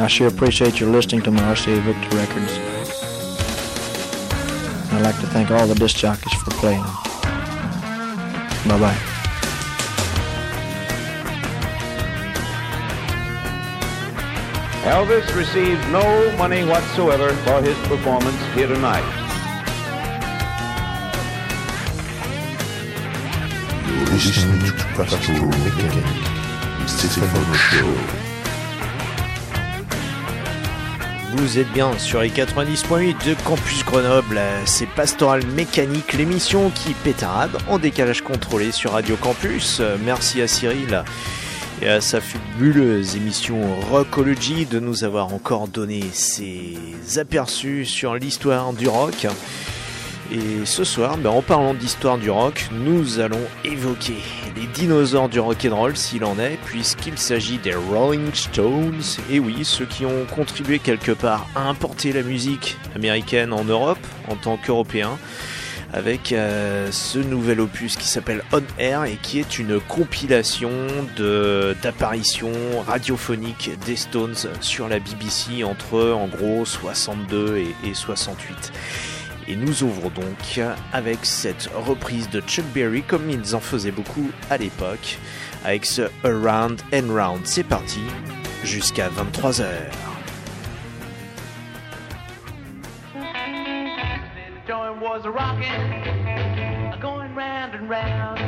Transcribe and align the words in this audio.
I 0.00 0.06
sure 0.06 0.28
appreciate 0.28 0.78
your 0.78 0.90
listening 0.90 1.22
to 1.22 1.32
my 1.32 1.42
RCA 1.42 1.82
Victor 1.82 2.16
records. 2.16 2.52
I'd 4.92 5.02
like 5.02 5.18
to 5.18 5.26
thank 5.26 5.50
all 5.50 5.66
the 5.66 5.74
disc 5.74 5.96
jockeys 5.96 6.32
for 6.34 6.52
playing 6.52 6.80
them. 6.84 6.94
Bye 8.68 8.78
bye. 8.78 8.98
Elvis 14.86 15.34
received 15.34 15.82
no 15.90 16.36
money 16.36 16.64
whatsoever 16.64 17.30
for 17.42 17.60
his 17.60 17.76
performance 17.88 18.40
here 18.54 18.68
tonight. 18.68 19.02
You're 23.84 24.06
listening 24.14 24.60
to 24.60 24.72
Pastor 24.94 25.44
Mechanic, 25.44 26.88
Stephen 26.88 27.54
Show. 27.54 28.37
Vous 31.40 31.56
êtes 31.56 31.70
bien 31.72 31.96
sur 31.98 32.20
les 32.20 32.30
90.8 32.30 33.24
de 33.24 33.34
Campus 33.44 33.84
Grenoble, 33.84 34.40
c'est 34.64 34.88
Pastoral 34.88 35.46
Mécanique, 35.46 36.14
l'émission 36.14 36.68
qui 36.70 36.94
pétarade 36.94 37.56
en 37.68 37.78
décalage 37.78 38.22
contrôlé 38.22 38.72
sur 38.72 38.92
Radio 38.92 39.14
Campus. 39.14 39.80
Merci 40.04 40.42
à 40.42 40.48
Cyril 40.48 41.04
et 41.80 41.88
à 41.88 42.00
sa 42.00 42.20
fabuleuse 42.20 43.14
émission 43.14 43.60
Rockology 43.88 44.66
de 44.66 44.80
nous 44.80 45.04
avoir 45.04 45.32
encore 45.32 45.68
donné 45.68 46.02
ses 46.12 46.76
aperçus 47.18 47.86
sur 47.86 48.16
l'histoire 48.16 48.72
du 48.72 48.88
rock. 48.88 49.28
Et 50.30 50.66
ce 50.66 50.84
soir, 50.84 51.16
ben, 51.16 51.30
en 51.30 51.40
parlant 51.40 51.72
d'histoire 51.72 52.18
du 52.18 52.28
rock, 52.28 52.68
nous 52.70 53.18
allons 53.18 53.40
évoquer 53.64 54.18
les 54.56 54.66
dinosaures 54.66 55.30
du 55.30 55.40
rock 55.40 55.66
and 55.66 55.74
roll 55.74 55.96
s'il 55.96 56.22
en 56.22 56.38
est, 56.38 56.58
puisqu'il 56.66 57.16
s'agit 57.16 57.56
des 57.56 57.74
Rolling 57.74 58.34
Stones. 58.34 59.00
Et 59.30 59.38
oui, 59.38 59.64
ceux 59.64 59.86
qui 59.86 60.04
ont 60.04 60.26
contribué 60.34 60.80
quelque 60.80 61.12
part 61.12 61.46
à 61.54 61.62
importer 61.62 62.12
la 62.12 62.22
musique 62.22 62.76
américaine 62.94 63.54
en 63.54 63.64
Europe 63.64 64.06
en 64.28 64.36
tant 64.36 64.58
qu'Européens, 64.58 65.18
avec 65.94 66.32
euh, 66.32 66.92
ce 66.92 67.18
nouvel 67.18 67.62
opus 67.62 67.96
qui 67.96 68.06
s'appelle 68.06 68.42
On 68.52 68.62
Air 68.78 69.04
et 69.04 69.16
qui 69.22 69.38
est 69.38 69.58
une 69.58 69.80
compilation 69.80 70.70
d'apparitions 71.82 72.52
radiophoniques 72.86 73.70
des 73.86 73.96
Stones 73.96 74.36
sur 74.60 74.88
la 74.88 74.98
BBC 74.98 75.64
entre 75.64 76.12
en 76.12 76.26
gros 76.26 76.66
62 76.66 77.56
et, 77.56 77.74
et 77.82 77.94
68. 77.94 78.72
Et 79.50 79.56
nous 79.56 79.82
ouvrons 79.82 80.10
donc 80.10 80.60
avec 80.92 81.24
cette 81.24 81.70
reprise 81.74 82.28
de 82.28 82.42
Chuck 82.42 82.66
Berry 82.74 83.02
comme 83.02 83.30
ils 83.30 83.54
en 83.54 83.60
faisaient 83.60 83.90
beaucoup 83.90 84.30
à 84.50 84.58
l'époque, 84.58 85.16
avec 85.64 85.86
ce 85.86 86.02
Around 86.22 86.82
and 86.92 87.08
Round. 87.08 87.46
C'est 87.46 87.64
parti, 87.64 88.02
jusqu'à 88.62 89.08
23h. 89.08 89.64
joint 94.66 95.00
was 95.00 95.24
a 95.24 95.30
rocking, 95.30 95.70
going 97.00 97.34
round 97.34 97.74
and 97.74 97.88
round. 97.88 98.38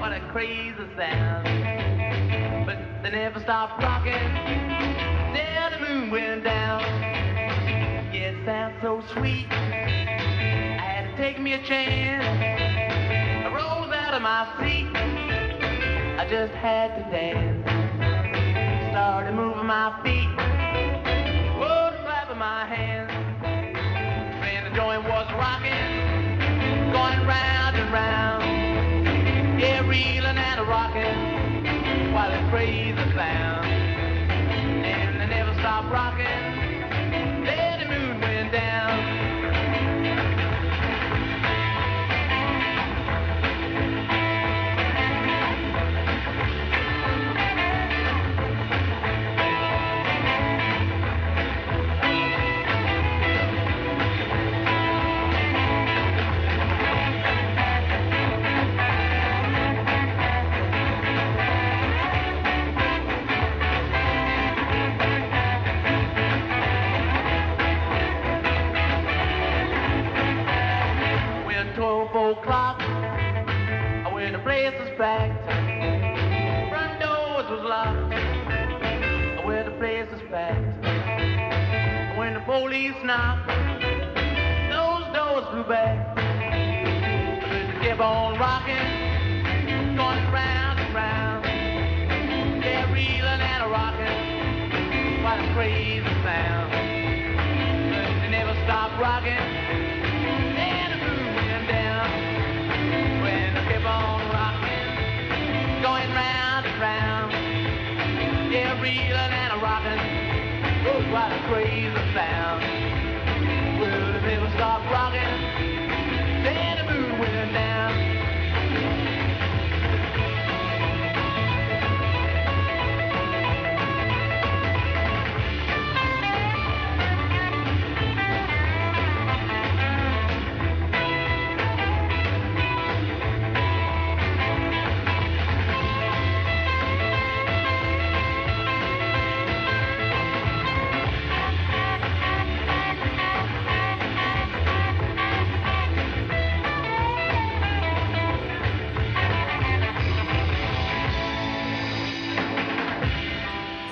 What 0.00 0.12
a 0.12 0.18
crazy 0.32 0.74
sound. 0.96 1.46
But 2.66 2.78
they 3.04 3.12
never 3.12 3.38
the 3.38 3.46
moon 5.80 6.10
went 6.10 6.42
down. 6.42 7.09
Sounds 8.46 8.74
so 8.80 9.02
sweet. 9.12 9.46
I 9.50 10.80
had 10.80 11.10
to 11.10 11.16
take 11.22 11.38
me 11.38 11.52
a 11.52 11.62
chance. 11.62 12.24
I 12.24 13.52
rose 13.52 13.92
out 13.92 14.14
of 14.14 14.22
my 14.22 14.48
seat. 14.58 14.88
I 16.18 16.26
just 16.26 16.54
had 16.54 16.96
to 16.96 17.02
dance. 17.10 17.60
Started 18.92 19.34
moving 19.34 19.66
my 19.66 19.92
feet. 20.02 20.30
Whoa, 21.60 21.92
clapping 22.02 22.38
my 22.38 22.64
hands. 22.64 23.10
Man, 24.40 24.70
the 24.70 24.74
joint 24.74 25.04
was 25.04 25.30
rocking, 25.36 26.92
going 26.92 27.26
round 27.26 27.76
and 27.76 27.92
round. 27.92 29.60
Yeah, 29.60 29.86
reeling 29.86 30.38
and 30.38 30.66
rocking, 30.66 32.14
while 32.14 32.32
it 32.32 32.50
crazy 32.50 32.96
sound. 33.14 33.66
And 33.66 35.20
they 35.20 35.26
never 35.26 35.52
stopped 35.60 35.92
rocking. 35.92 36.69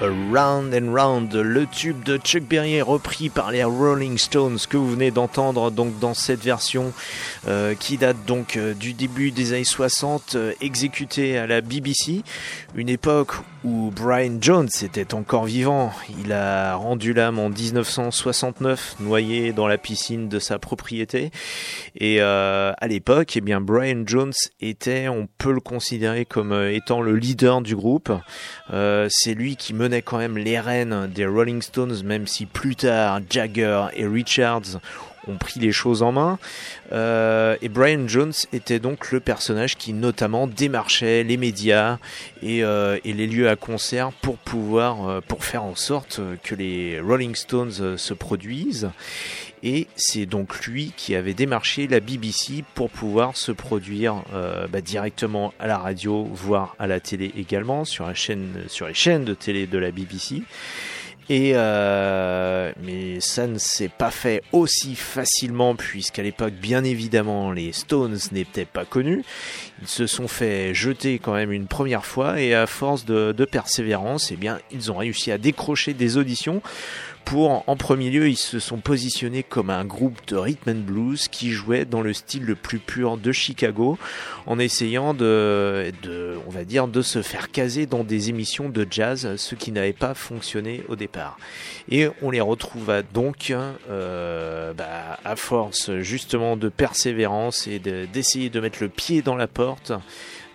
Round 0.09 0.75
and 0.75 0.93
Round, 0.93 1.35
le 1.35 1.67
tube 1.67 2.03
de 2.03 2.19
Chuck 2.19 2.43
Berry 2.43 2.81
repris 2.83 3.29
par 3.29 3.51
les 3.51 3.65
Rolling 3.65 4.19
Stones 4.19 4.59
que 4.69 4.77
vous 4.77 4.91
venez 4.91 5.11
d'entendre 5.11 5.71
donc 5.71 5.99
dans 5.99 6.15
cette 6.15 6.43
version 6.43 6.93
euh, 7.47 7.75
qui 7.75 7.97
date 7.97 8.17
donc 8.27 8.57
euh, 8.57 8.75
du 8.75 8.93
début 8.93 9.31
des 9.31 9.53
années 9.53 9.65
60, 9.65 10.35
euh, 10.35 10.53
exécutée 10.61 11.39
à 11.39 11.47
la 11.47 11.61
BBC, 11.61 12.23
une 12.75 12.89
époque 12.89 13.33
Brian 13.95 14.39
Jones 14.41 14.69
était 14.83 15.15
encore 15.15 15.45
vivant. 15.45 15.93
Il 16.25 16.33
a 16.33 16.75
rendu 16.75 17.13
l'âme 17.13 17.39
en 17.39 17.49
1969, 17.49 18.97
noyé 19.01 19.53
dans 19.53 19.67
la 19.67 19.79
piscine 19.79 20.29
de 20.29 20.39
sa 20.39 20.59
propriété. 20.59 21.31
Et 21.97 22.21
à 22.21 22.87
l'époque, 22.87 23.37
eh 23.37 23.41
bien 23.41 23.61
Brian 23.61 24.03
Jones 24.07 24.33
était, 24.61 25.09
on 25.09 25.29
peut 25.39 25.53
le 25.53 25.61
considérer 25.61 26.25
comme 26.25 26.53
étant 26.71 27.01
le 27.01 27.17
leader 27.17 27.61
du 27.61 27.77
groupe. 27.77 28.13
C'est 28.71 29.35
lui 29.35 29.57
qui 29.57 29.75
menait 29.75 30.03
quand 30.03 30.19
même 30.19 30.39
les 30.39 30.61
rênes 30.61 31.09
des 31.15 31.27
Rolling 31.27 31.63
Stones, 31.63 32.03
même 32.05 32.27
si 32.27 32.47
plus 32.47 32.77
tard 32.77 33.21
Jagger 33.29 33.87
et 33.95 34.07
Richards 34.07 34.81
ont 35.27 35.37
pris 35.37 35.61
les 35.61 35.73
choses 35.73 36.03
en 36.03 36.13
main. 36.13 36.39
Euh, 36.93 37.57
et 37.61 37.69
Brian 37.69 38.07
Jones 38.07 38.33
était 38.53 38.79
donc 38.79 39.11
le 39.11 39.21
personnage 39.21 39.77
qui 39.77 39.93
notamment 39.93 40.47
démarchait 40.47 41.25
les 41.25 41.37
médias 41.37 41.99
et, 42.43 42.63
euh, 42.65 42.99
et 43.05 43.13
les 43.13 43.27
lieux 43.27 43.49
à 43.49 43.57
concert 43.57 44.13
pour 44.13 44.39
pouvoir, 44.39 45.09
euh, 45.09 45.21
pour 45.21 45.45
faire 45.45 45.65
en 45.65 45.75
sorte 45.75 46.21
que 46.43 46.55
les 46.55 47.01
Rolling 47.01 47.35
Stones 47.35 47.97
se 47.97 48.15
produisent. 48.15 48.91
Et 49.65 49.89
c'est 49.97 50.27
donc 50.27 50.67
lui 50.67 50.93
qui 50.97 51.17
avait 51.17 51.35
démarché 51.35 51.89
la 51.89 51.99
BBC 51.99 52.63
pour 52.77 52.91
pouvoir 52.91 53.37
se 53.37 53.51
produire 53.51 54.23
bah, 54.71 54.81
directement 54.81 55.53
à 55.59 55.67
la 55.67 55.79
radio, 55.79 56.29
voire 56.33 56.77
à 56.79 56.87
la 56.87 57.01
télé 57.01 57.33
également, 57.37 57.85
sur, 57.85 58.07
la 58.07 58.15
chaîne, 58.15 58.63
sur 58.69 58.87
les 58.87 58.95
chaînes 58.95 59.25
de 59.25 59.35
télé 59.35 59.67
de 59.67 59.79
la 59.79 59.91
BBC. 59.91 60.43
Euh, 61.31 62.73
mais 62.83 63.21
ça 63.21 63.47
ne 63.47 63.59
s'est 63.59 63.91
pas 63.91 64.11
fait 64.11 64.43
aussi 64.53 64.95
facilement 64.95 65.75
puisqu'à 65.75 66.23
l'époque, 66.23 66.55
bien 66.55 66.85
évidemment, 66.85 67.53
les 67.53 67.73
Stones 67.73 68.19
n'étaient 68.33 68.65
pas 68.65 68.85
connus. 68.85 69.25
Ils 69.83 69.89
se 69.89 70.07
sont 70.07 70.29
fait 70.29 70.75
jeter 70.75 71.19
quand 71.19 71.35
même 71.35 71.53
une 71.53 71.67
première 71.67 72.05
fois 72.05 72.41
et 72.41 72.55
à 72.55 72.67
force 72.67 73.05
de, 73.05 73.33
de 73.33 73.45
persévérance, 73.45 74.33
eh 74.33 74.37
bien, 74.37 74.59
ils 74.71 74.91
ont 74.91 74.97
réussi 74.97 75.31
à 75.31 75.39
décrocher 75.39 75.95
des 75.95 76.17
auditions 76.17 76.63
pour, 77.29 77.63
en 77.67 77.77
premier 77.77 78.09
lieu, 78.09 78.27
ils 78.31 78.39
se 78.39 78.59
sont 78.59 78.79
positionnés 78.79 79.43
comme 79.43 79.69
un 79.69 79.85
groupe 79.85 80.19
de 80.29 80.37
rhythm 80.37 80.71
and 80.71 80.81
blues 80.87 81.29
qui 81.29 81.51
jouait 81.51 81.85
dans 81.85 82.01
le 82.01 82.15
style 82.15 82.43
le 82.43 82.55
plus 82.55 82.79
pur 82.79 83.19
de 83.19 83.33
Chicago, 83.33 83.99
en 84.47 84.59
essayant 84.59 85.13
de, 85.13 85.93
de 86.03 86.39
on 86.47 86.51
va 86.51 86.65
dire, 86.65 86.89
de 86.89 87.03
se 87.03 87.21
faire 87.21 87.51
caser 87.51 87.85
dans 87.85 88.03
des 88.03 88.31
émissions 88.31 88.71
de 88.71 88.87
jazz, 88.91 89.37
ce 89.37 89.55
qui 89.55 89.73
n'avait 89.73 89.93
pas 89.93 90.15
fonctionné 90.15 90.83
au 90.89 90.97
départ. 90.97 91.39
Et 91.91 92.09
on 92.23 92.31
les 92.31 92.41
retrouva 92.41 93.03
donc, 93.03 93.53
euh, 93.91 94.73
bah, 94.73 95.19
à 95.23 95.37
force 95.37 95.99
justement 95.99 96.57
de 96.57 96.71
persévérance 96.71 97.67
et 97.67 97.79
d'essayer 97.79 98.49
de 98.49 98.59
mettre 98.59 98.79
le 98.81 98.89
pied 98.89 99.21
dans 99.21 99.37
la 99.37 99.49
porte. 99.49 99.93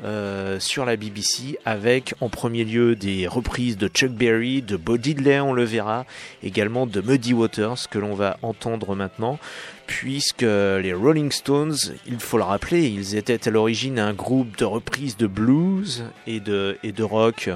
Euh, 0.03 0.59
sur 0.59 0.83
la 0.83 0.97
BBC 0.97 1.57
avec 1.63 2.13
en 2.19 2.27
premier 2.27 2.65
lieu 2.65 2.93
des 2.93 3.25
reprises 3.25 3.77
de 3.77 3.87
Chuck 3.87 4.11
Berry, 4.11 4.61
de 4.61 4.75
Bo 4.75 4.97
Diddley, 4.97 5.39
on 5.39 5.53
le 5.53 5.63
verra, 5.63 6.05
également 6.41 6.85
de 6.85 6.99
Muddy 6.99 7.33
Waters 7.33 7.87
que 7.89 7.99
l'on 7.99 8.13
va 8.13 8.37
entendre 8.41 8.95
maintenant, 8.95 9.39
puisque 9.87 10.41
les 10.41 10.93
Rolling 10.93 11.31
Stones, 11.31 11.77
il 12.05 12.19
faut 12.19 12.37
le 12.37 12.43
rappeler, 12.43 12.87
ils 12.87 13.15
étaient 13.15 13.47
à 13.47 13.51
l'origine 13.51 13.97
un 13.97 14.11
groupe 14.11 14.57
de 14.57 14.65
reprises 14.65 15.15
de 15.15 15.27
blues 15.27 16.03
et 16.27 16.41
de, 16.41 16.77
et 16.83 16.91
de 16.91 17.03
rock 17.03 17.49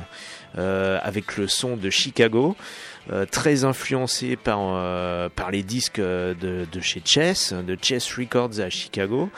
euh, 0.57 0.99
avec 1.03 1.35
le 1.35 1.49
son 1.49 1.75
de 1.75 1.89
Chicago. 1.89 2.55
Euh, 3.09 3.25
très 3.25 3.63
influencé 3.63 4.36
par, 4.36 4.59
euh, 4.62 5.30
par 5.33 5.50
les 5.50 5.63
disques 5.63 6.01
de, 6.01 6.36
de, 6.69 6.80
chez 6.81 7.01
Chess, 7.06 7.54
de 7.54 7.77
Chess 7.81 8.13
Records 8.13 8.59
à 8.59 8.69
Chicago, 8.69 9.30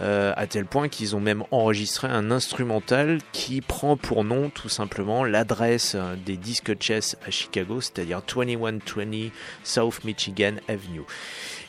euh, 0.00 0.32
à 0.34 0.46
tel 0.46 0.64
point 0.64 0.88
qu'ils 0.88 1.14
ont 1.14 1.20
même 1.20 1.44
enregistré 1.50 2.08
un 2.08 2.30
instrumental 2.30 3.18
qui 3.32 3.60
prend 3.60 3.98
pour 3.98 4.24
nom 4.24 4.48
tout 4.48 4.70
simplement 4.70 5.24
l'adresse 5.24 5.94
des 6.24 6.38
disques 6.38 6.72
Chess 6.80 7.18
à 7.26 7.30
Chicago, 7.30 7.82
c'est-à-dire 7.82 8.22
2120 8.26 9.30
South 9.62 10.04
Michigan 10.04 10.54
Avenue. 10.66 11.02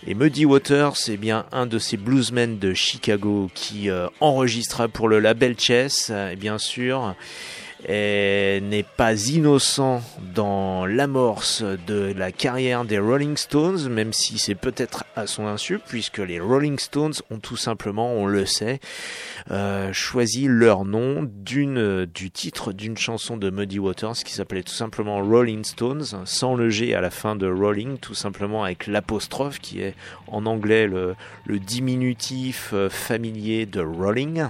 Et 0.08 0.14
Muddy 0.14 0.46
Waters, 0.46 0.96
c'est 0.96 1.18
bien 1.18 1.46
un 1.52 1.66
de 1.66 1.78
ces 1.78 1.98
bluesmen 1.98 2.58
de 2.58 2.74
Chicago 2.74 3.50
qui 3.54 3.90
enregistra 4.22 4.88
pour 4.88 5.10
le 5.10 5.20
label 5.20 5.60
Chess, 5.60 6.10
et 6.10 6.38
bien 6.38 6.58
sûr 6.58 7.16
n'est 7.88 8.86
pas 8.98 9.16
innocent 9.28 10.02
dans 10.36 10.86
l'amorce 10.86 11.64
de 11.64 12.14
la 12.16 12.32
carrière 12.32 12.86
des 12.86 13.00
Rolling 13.00 13.38
Stones, 13.38 13.90
même 13.90 14.14
si 14.14 14.38
c'est 14.38 14.56
peut-être 14.56 15.06
à 15.16 15.28
son 15.28 15.48
insu, 15.48 15.80
puisque 15.80 16.18
les 16.18 16.40
Rolling 16.40 16.78
Stones 16.78 17.14
ont 17.32 17.40
tout 17.40 17.58
simplement, 17.58 18.14
on 18.14 18.26
le 18.26 18.46
sait, 18.46 18.80
euh, 19.52 19.94
choisi 19.94 20.48
leur 20.48 20.86
nom 20.86 21.24
d'une 21.24 22.06
du 22.06 22.32
titre 22.32 22.74
d'une 22.74 22.98
chanson 22.98 23.38
de 23.38 23.50
Muddy 23.50 23.80
Waters 23.80 24.24
qui 24.26 24.34
s'appelait 24.34 24.64
tout 24.64 24.74
simplement 24.74 25.24
Rolling 25.24 25.64
Stones, 25.64 26.06
sans 26.26 26.56
le 26.56 26.70
G 26.70 26.94
à 26.94 27.02
la 27.02 27.10
fin 27.10 27.36
de 27.36 27.48
Rolling, 27.50 27.98
tout 27.98 28.14
simplement 28.14 28.64
avec 28.64 28.88
l'apostrophe 28.88 29.60
qui 29.60 29.82
est 29.82 29.96
en 30.28 30.46
anglais 30.46 30.88
le, 30.88 31.16
le 31.46 31.60
diminutif 31.60 32.72
euh, 32.74 32.90
familier 32.90 33.66
de 33.66 33.82
Rolling 33.82 34.48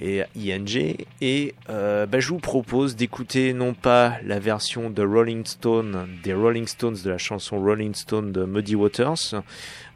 et 0.00 0.22
ING. 0.36 0.96
Et 1.20 1.54
euh, 1.70 2.06
je 2.18 2.28
vous 2.28 2.38
propose 2.38 2.96
d'écouter 2.96 3.52
non 3.52 3.74
pas 3.74 4.16
la 4.24 4.38
version 4.38 4.90
de 4.90 5.02
Rolling 5.02 5.44
Stone, 5.44 6.08
des 6.22 6.34
Rolling 6.34 6.66
Stones 6.66 6.96
de 7.04 7.10
la 7.10 7.18
chanson 7.18 7.60
Rolling 7.60 7.94
Stone 7.94 8.32
de 8.32 8.44
Muddy 8.44 8.74
Waters, 8.74 9.42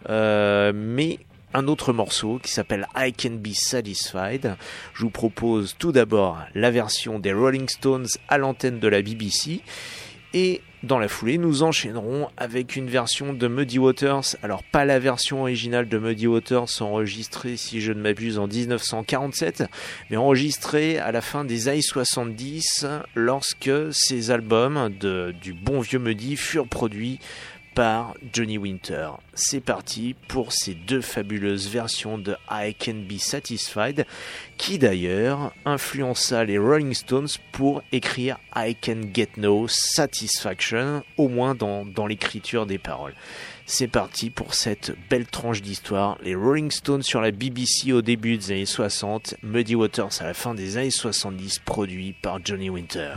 euh, 0.09 0.73
mais 0.75 1.19
un 1.55 1.69
autre 1.69 1.93
morceau 1.93 2.38
qui 2.43 2.50
s'appelle 2.50 2.87
I 2.97 3.12
Can 3.12 3.35
Be 3.35 3.53
Satisfied. 3.53 4.57
Je 4.95 5.03
vous 5.03 5.11
propose 5.11 5.77
tout 5.79 5.93
d'abord 5.93 6.38
la 6.55 6.71
version 6.71 7.19
des 7.19 7.33
Rolling 7.33 7.69
Stones 7.69 8.07
à 8.29 8.38
l'antenne 8.38 8.81
de 8.81 8.88
la 8.88 9.03
BBC 9.03 9.61
et 10.35 10.62
dans 10.83 10.99
la 10.99 11.07
foulée, 11.07 11.39
nous 11.39 11.62
enchaînerons 11.62 12.29
avec 12.37 12.75
une 12.75 12.89
version 12.89 13.33
de 13.33 13.47
Muddy 13.47 13.79
Waters. 13.79 14.37
Alors 14.43 14.65
pas 14.65 14.85
la 14.85 14.99
version 14.99 15.43
originale 15.43 15.89
de 15.89 15.97
Muddy 15.97 16.27
Waters 16.27 16.69
enregistrée, 16.81 17.57
si 17.57 17.81
je 17.81 17.93
ne 17.93 18.01
m'abuse, 18.01 18.39
en 18.39 18.49
1947, 18.49 19.65
mais 20.11 20.17
enregistrée 20.17 20.99
à 20.99 21.12
la 21.12 21.21
fin 21.21 21.45
des 21.45 21.69
années 21.69 21.83
70 21.83 22.87
lorsque 23.15 23.71
ces 23.93 24.31
albums 24.33 24.91
du 25.41 25.53
bon 25.53 25.81
vieux 25.81 26.01
Muddy 26.01 26.37
furent 26.37 26.67
produits 26.67 27.21
par 27.75 28.14
Johnny 28.33 28.59
Winter. 28.59 29.11
C'est 29.35 29.61
parti 29.61 30.14
pour 30.29 30.52
ces 30.52 30.75
deux 30.75 31.00
fabuleuses 31.00 31.69
versions 31.69 32.19
de 32.19 32.37
I 32.50 32.75
Can 32.75 33.05
Be 33.09 33.19
Satisfied, 33.19 34.07
qui 34.59 34.79
d'ailleurs 34.79 35.52
influença 35.64 36.45
les 36.45 36.59
Rolling 36.59 36.95
Stones 36.95 37.29
pour 37.52 37.83
écrire 37.93 38.38
I 38.55 38.75
Can 38.75 39.02
Get 39.14 39.31
No 39.37 39.67
Satisfaction, 39.69 41.02
au 41.17 41.29
moins 41.29 41.55
dans, 41.55 42.07
l'écriture 42.07 42.67
des 42.67 42.79
paroles. 42.79 43.14
C'est 43.64 43.88
parti 43.88 44.29
pour 44.29 44.55
cette 44.55 44.93
belle 45.09 45.26
tranche 45.26 45.62
d'histoire. 45.62 46.19
Les 46.23 46.35
Rolling 46.35 46.71
Stones 46.71 47.02
sur 47.02 47.21
la 47.21 47.31
BBC 47.31 47.93
au 47.93 48.02
début 48.02 48.37
des 48.37 48.50
années 48.50 48.67
60, 48.67 49.37
Muddy 49.43 49.76
Waters 49.76 50.21
à 50.21 50.25
la 50.25 50.35
fin 50.35 50.55
des 50.55 50.76
années 50.76 50.91
70, 50.91 51.61
produit 51.61 52.14
par 52.21 52.45
Johnny 52.45 52.69
Winter. 52.69 53.14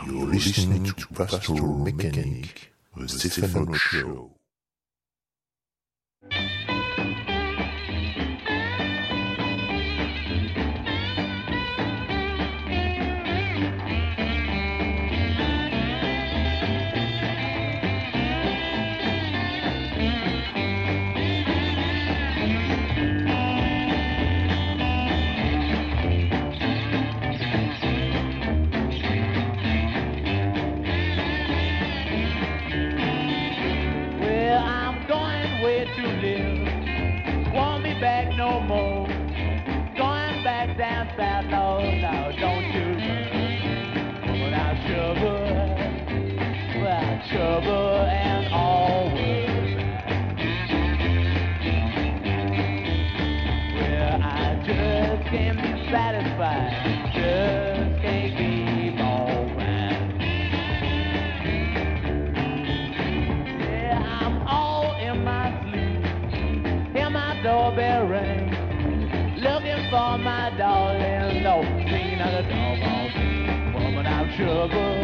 trouble. 74.56 74.96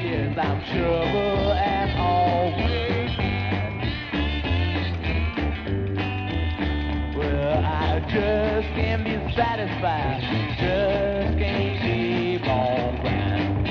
Yes, 0.00 0.38
I'm 0.38 0.58
trouble 0.72 1.52
and 1.52 1.90
mad. 2.56 3.10
Well, 7.18 7.64
I 7.64 8.00
just 8.00 8.68
can't 8.74 9.04
be 9.04 9.12
satisfied. 9.36 10.22
Just 10.58 11.38
can't 11.38 11.80
keep 11.82 12.48
on 12.48 13.00
crying. 13.02 13.64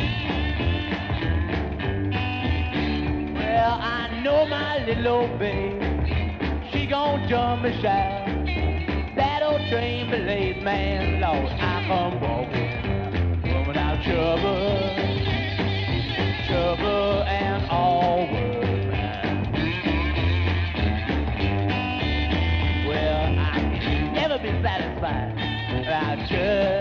Well, 3.33 3.73
I 3.81 4.21
know 4.23 4.45
my 4.45 4.85
little 4.85 5.27
babe. 5.39 5.81
She 6.71 6.85
gon' 6.85 7.27
jump 7.27 7.65
and 7.65 7.81
shout. 7.81 8.27
That 9.15 9.41
old 9.41 9.67
train 9.71 10.11
belayed 10.11 10.61
man, 10.61 11.21
Lord, 11.21 11.51
I 11.59 11.83
come 11.87 12.21
walking. 12.21 12.69
Woman 13.51 13.77
out 13.77 14.03
trouble 14.03 14.48
I 26.31 26.78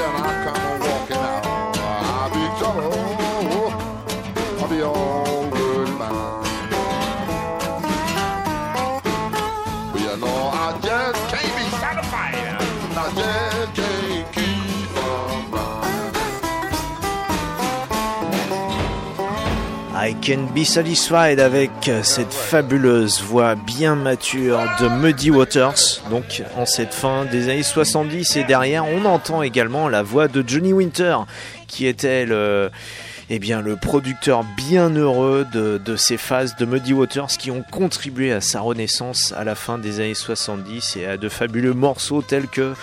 boy, 0.00 0.18
look 0.18 0.29
Can 20.24 20.48
Be 20.54 20.64
Satisfied 20.64 21.40
avec 21.40 21.70
cette 22.02 22.32
fabuleuse 22.32 23.22
voix 23.22 23.54
bien 23.54 23.94
mature 23.94 24.60
de 24.80 24.88
Muddy 24.88 25.30
Waters. 25.30 26.02
Donc 26.10 26.42
en 26.56 26.66
cette 26.66 26.92
fin 26.92 27.24
des 27.24 27.48
années 27.48 27.62
70 27.62 28.36
et 28.36 28.44
derrière, 28.44 28.84
on 28.86 29.04
entend 29.04 29.42
également 29.42 29.88
la 29.88 30.02
voix 30.02 30.28
de 30.28 30.44
Johnny 30.46 30.72
Winter 30.72 31.16
qui 31.66 31.86
était 31.86 32.26
le 32.26 32.70
eh 33.30 33.38
bien, 33.38 33.60
le 33.60 33.76
producteur 33.76 34.44
bien 34.56 34.90
heureux 34.90 35.46
de, 35.52 35.80
de 35.82 35.96
ces 35.96 36.16
phases 36.16 36.56
de 36.56 36.66
Muddy 36.66 36.92
Waters 36.92 37.28
qui 37.38 37.50
ont 37.50 37.62
contribué 37.62 38.32
à 38.32 38.40
sa 38.40 38.60
renaissance 38.60 39.32
à 39.36 39.44
la 39.44 39.54
fin 39.54 39.78
des 39.78 40.00
années 40.00 40.14
70 40.14 40.96
et 40.96 41.06
à 41.06 41.16
de 41.16 41.28
fabuleux 41.28 41.74
morceaux 41.74 42.22
tels 42.22 42.48
que 42.48 42.74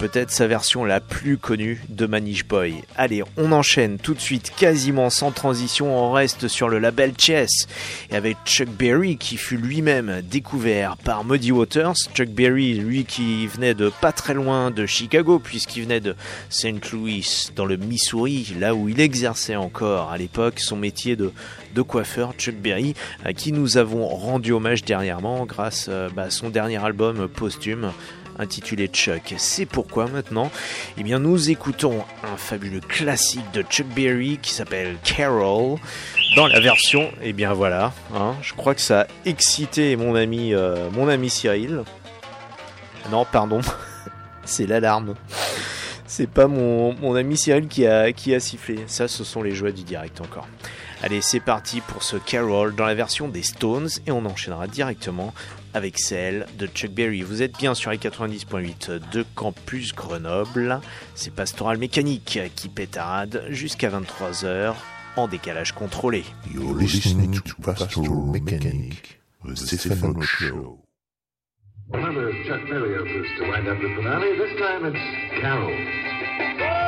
peut-être 0.00 0.30
sa 0.30 0.46
version 0.46 0.86
la 0.86 0.98
plus 0.98 1.36
connue 1.36 1.82
de 1.90 2.06
Manish 2.06 2.46
Boy. 2.46 2.76
Allez, 2.96 3.22
on 3.36 3.52
enchaîne 3.52 3.98
tout 3.98 4.14
de 4.14 4.20
suite, 4.20 4.50
quasiment 4.56 5.10
sans 5.10 5.30
transition, 5.30 5.94
on 5.94 6.10
reste 6.10 6.48
sur 6.48 6.70
le 6.70 6.78
label 6.78 7.12
Chess, 7.18 7.68
et 8.10 8.16
avec 8.16 8.38
Chuck 8.46 8.70
Berry 8.70 9.18
qui 9.18 9.36
fut 9.36 9.58
lui-même 9.58 10.22
découvert 10.22 10.96
par 10.96 11.22
Muddy 11.26 11.52
Waters. 11.52 11.96
Chuck 12.14 12.30
Berry, 12.30 12.76
lui 12.76 13.04
qui 13.04 13.46
venait 13.46 13.74
de 13.74 13.92
pas 14.00 14.10
très 14.10 14.32
loin 14.32 14.70
de 14.70 14.86
Chicago, 14.86 15.38
puisqu'il 15.38 15.82
venait 15.82 16.00
de 16.00 16.16
St. 16.48 16.92
Louis, 16.92 17.50
dans 17.54 17.66
le 17.66 17.76
Missouri, 17.76 18.54
là 18.58 18.74
où 18.74 18.88
il 18.88 19.00
exerçait 19.00 19.56
encore 19.56 20.12
à 20.12 20.16
l'époque 20.16 20.60
son 20.60 20.76
métier 20.76 21.14
de, 21.14 21.30
coiffeur, 21.82 22.32
Chuck 22.38 22.54
Berry, 22.54 22.94
à 23.22 23.34
qui 23.34 23.52
nous 23.52 23.76
avons 23.76 24.06
rendu 24.06 24.52
hommage 24.52 24.82
dernièrement 24.82 25.44
grâce 25.44 25.88
euh, 25.90 26.08
bah, 26.16 26.22
à 26.22 26.30
son 26.30 26.48
dernier 26.48 26.82
album 26.82 27.28
posthume 27.28 27.92
intitulé 28.40 28.88
Chuck. 28.88 29.34
C'est 29.36 29.66
pourquoi 29.66 30.08
maintenant, 30.08 30.50
eh 30.98 31.02
bien, 31.02 31.18
nous 31.18 31.50
écoutons 31.50 32.04
un 32.24 32.36
fabuleux 32.36 32.80
classique 32.80 33.50
de 33.52 33.62
Chuck 33.62 33.86
Berry 33.88 34.38
qui 34.40 34.52
s'appelle 34.52 34.96
Carol. 35.04 35.78
Dans 36.36 36.46
la 36.46 36.60
version, 36.60 37.10
eh 37.22 37.32
bien 37.32 37.52
voilà, 37.52 37.92
hein, 38.14 38.34
je 38.42 38.54
crois 38.54 38.74
que 38.74 38.80
ça 38.80 39.02
a 39.02 39.06
excité 39.24 39.96
mon 39.96 40.14
ami, 40.14 40.54
euh, 40.54 40.90
mon 40.92 41.08
ami 41.08 41.28
Cyril. 41.28 41.82
Non, 43.10 43.26
pardon, 43.30 43.60
c'est 44.44 44.66
l'alarme. 44.66 45.14
C'est 46.06 46.28
pas 46.28 46.48
mon, 46.48 46.94
mon, 46.94 47.14
ami 47.14 47.36
Cyril 47.36 47.68
qui 47.68 47.86
a, 47.86 48.12
qui 48.12 48.34
a 48.34 48.40
sifflé. 48.40 48.80
Ça, 48.86 49.06
ce 49.06 49.22
sont 49.22 49.42
les 49.42 49.52
joies 49.52 49.70
du 49.70 49.84
direct 49.84 50.20
encore. 50.20 50.48
Allez, 51.02 51.20
c'est 51.20 51.40
parti 51.40 51.80
pour 51.80 52.02
ce 52.02 52.16
Carol 52.16 52.74
dans 52.74 52.84
la 52.84 52.94
version 52.94 53.28
des 53.28 53.42
Stones 53.42 53.88
et 54.06 54.10
on 54.10 54.26
enchaînera 54.26 54.66
directement 54.66 55.32
avec 55.74 55.98
celle 55.98 56.46
de 56.58 56.66
Chuck 56.66 56.90
Berry. 56.90 57.22
Vous 57.22 57.42
êtes 57.42 57.56
bien 57.58 57.74
sur 57.74 57.90
les 57.90 57.98
90.8 57.98 59.10
de 59.12 59.24
Campus 59.34 59.94
Grenoble. 59.94 60.80
C'est 61.14 61.32
Pastoral 61.32 61.78
Mécanique 61.78 62.38
qui 62.56 62.68
pétarade 62.68 63.44
jusqu'à 63.50 63.90
23h 63.90 64.74
en 65.16 65.28
décalage 65.28 65.72
contrôlé. 65.72 66.24
You're 66.52 66.74
listening 66.76 67.40
to 67.40 67.54
Pastoral 67.62 68.24
Mechanic, 68.32 69.20
the 69.44 69.56
Stefano 69.56 70.20
Show. 70.22 70.78
Another 71.92 72.30
Chuck 72.46 72.60
Berry 72.68 72.96
opus 72.98 73.28
to 73.38 73.50
wind 73.50 73.66
up 73.66 73.78
the 73.80 73.88
finale. 73.96 74.36
This 74.38 74.56
time 74.58 74.86
it's 74.86 75.40
Carol. 75.40 76.79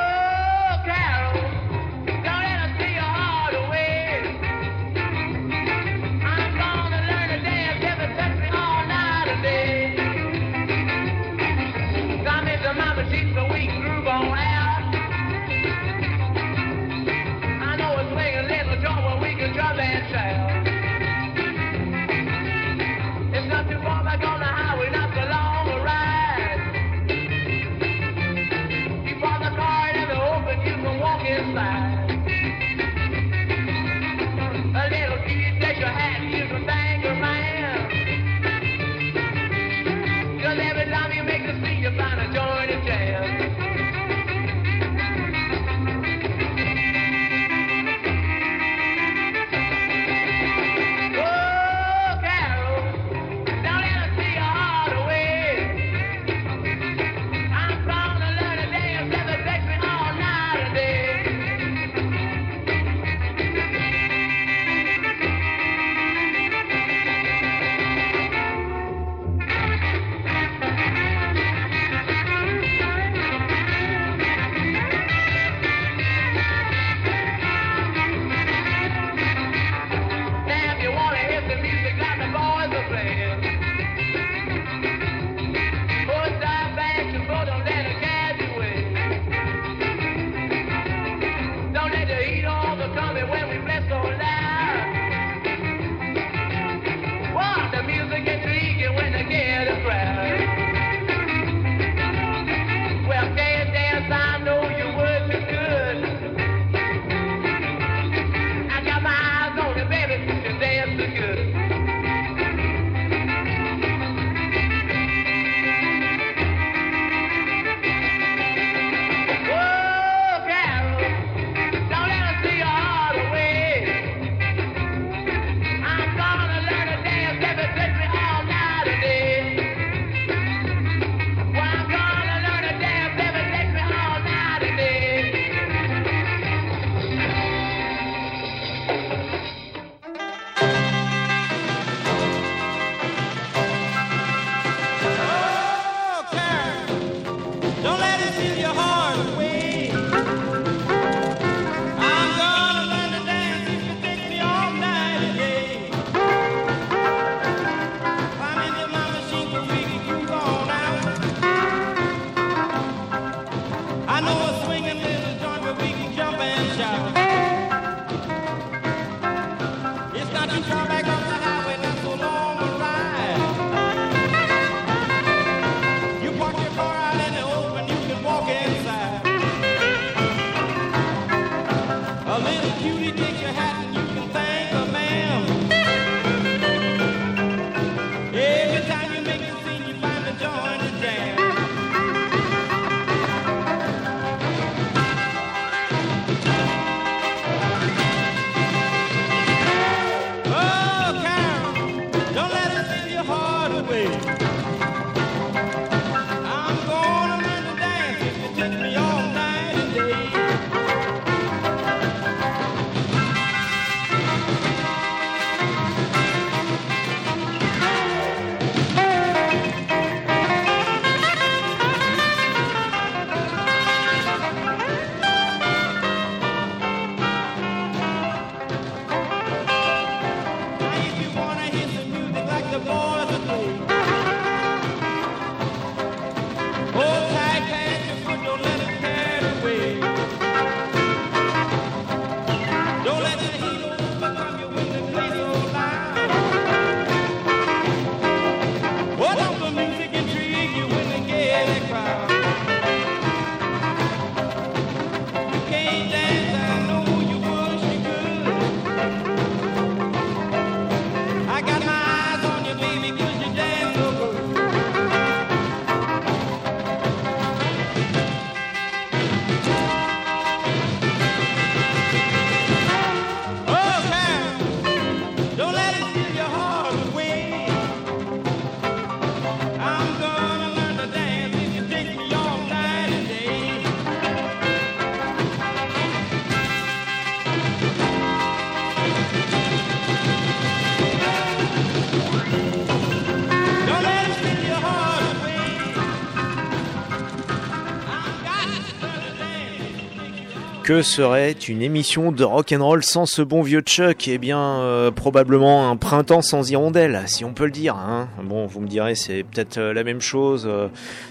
Que 300.92 301.00
serait 301.00 301.52
une 301.52 301.80
émission 301.80 302.32
de 302.32 302.44
rock 302.44 302.74
and 302.76 302.84
roll 302.84 303.02
sans 303.02 303.24
ce 303.24 303.40
bon 303.40 303.62
vieux 303.62 303.80
Chuck? 303.80 304.28
Eh 304.28 304.36
bien, 304.36 304.60
euh, 304.60 305.10
probablement 305.10 305.88
un 305.88 305.96
printemps 305.96 306.42
sans 306.42 306.70
hirondelle, 306.70 307.22
si 307.24 307.46
on 307.46 307.54
peut 307.54 307.64
le 307.64 307.70
dire. 307.70 307.96
Hein. 307.96 308.28
Bon, 308.44 308.66
vous 308.66 308.80
me 308.80 308.88
direz, 308.88 309.14
c'est 309.14 309.42
peut-être 309.42 309.78
euh, 309.78 309.94
la 309.94 310.04
même 310.04 310.20
chose 310.20 310.66
euh, 310.68 310.88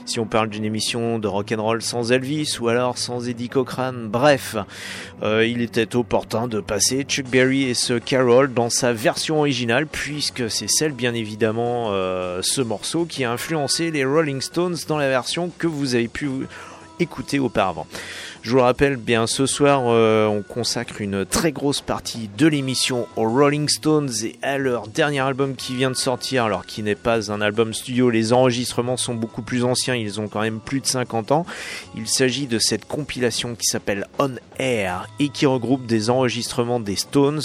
si 0.08 0.20
on 0.20 0.26
parle 0.26 0.50
d'une 0.50 0.66
émission 0.66 1.20
de 1.20 1.28
rock 1.28 1.54
and 1.56 1.62
roll 1.62 1.84
sans 1.84 2.12
Elvis 2.12 2.58
ou 2.60 2.70
alors 2.70 2.98
sans 2.98 3.30
Eddie 3.30 3.50
Cochrane. 3.50 4.08
Bref, 4.08 4.56
il 5.22 5.62
était 5.62 5.96
opportun 5.96 6.48
de 6.48 6.60
passer 6.60 7.04
Chuck 7.04 7.28
Berry 7.28 7.66
et 7.66 7.76
ce 7.76 7.94
Carol 8.00 8.52
dans 8.52 8.72
sa 8.72 8.94
version 8.94 9.38
originale, 9.38 9.86
puisque 9.86 10.50
c'est 10.50 10.70
celle, 10.70 10.94
bien 10.94 11.14
évidemment, 11.14 11.92
ce 12.42 12.62
morceau 12.62 13.06
qui 13.06 13.24
a 13.24 13.32
influencé 13.32 13.92
les 13.92 14.06
Rolling 14.06 14.42
Stones 14.42 14.78
dans 14.88 14.98
la 14.98 15.08
version 15.08 15.52
que 15.56 15.68
vous 15.68 15.94
avez 15.94 16.08
pu 16.08 16.28
écouter 17.00 17.40
auparavant. 17.40 17.86
Je 18.44 18.50
vous 18.50 18.56
le 18.56 18.64
rappelle, 18.64 18.96
bien 18.96 19.28
ce 19.28 19.46
soir, 19.46 19.84
euh, 19.86 20.26
on 20.26 20.42
consacre 20.42 21.00
une 21.00 21.28
très 21.28 21.52
grosse 21.52 21.82
partie 21.82 22.28
de 22.40 22.48
l'émission 22.48 23.08
aux 23.16 23.30
Rolling 23.30 23.70
Stones 23.70 24.10
et 24.24 24.36
à 24.42 24.58
leur 24.58 24.88
dernier 24.88 25.20
album 25.20 25.56
qui 25.56 25.76
vient 25.76 25.92
de 25.92 25.96
sortir, 25.96 26.46
alors 26.46 26.66
qui 26.66 26.82
n'est 26.82 26.96
pas 26.96 27.32
un 27.32 27.40
album 27.40 27.72
studio. 27.72 28.10
Les 28.10 28.34
enregistrements 28.34 28.98
sont 28.98 29.14
beaucoup 29.14 29.44
plus 29.44 29.64
anciens, 29.64 29.94
ils 29.94 30.20
ont 30.20 30.28
quand 30.28 30.42
même 30.42 30.60
plus 30.60 30.80
de 30.80 30.88
50 30.88 31.32
ans. 31.32 31.46
Il 31.96 32.08
s'agit 32.08 32.48
de 32.48 32.58
cette 32.58 32.86
compilation 32.86 33.54
qui 33.54 33.68
s'appelle 33.68 34.08
On 34.18 34.32
Air 34.58 35.08
et 35.20 35.30
qui 35.30 35.46
regroupe 35.46 35.86
des 35.86 36.10
enregistrements 36.10 36.80
des 36.80 36.96
Stones 36.96 37.42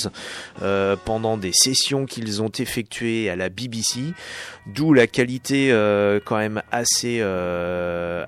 euh, 0.63 0.97
pendant 1.05 1.37
des 1.37 1.53
sessions 1.53 2.07
qu'ils 2.07 2.41
ont 2.41 2.53
effectuées 2.59 3.29
à 3.29 3.37
la 3.37 3.51
BBC, 3.51 4.01
d'où 4.67 4.95
la 4.95 5.07
qualité 5.07 5.71
euh, 5.73 6.21
quand 6.25 6.39
même 6.39 6.63
assez 6.73 7.21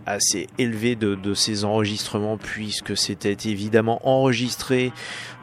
assez 0.07 0.48
élevée 0.59 0.96
de, 0.96 1.14
de 1.14 1.33
ces 1.33 1.64
enregistrements 1.64 2.37
puisque 2.59 2.97
c'était 2.97 3.37
évidemment 3.49 4.01
enregistré 4.03 4.92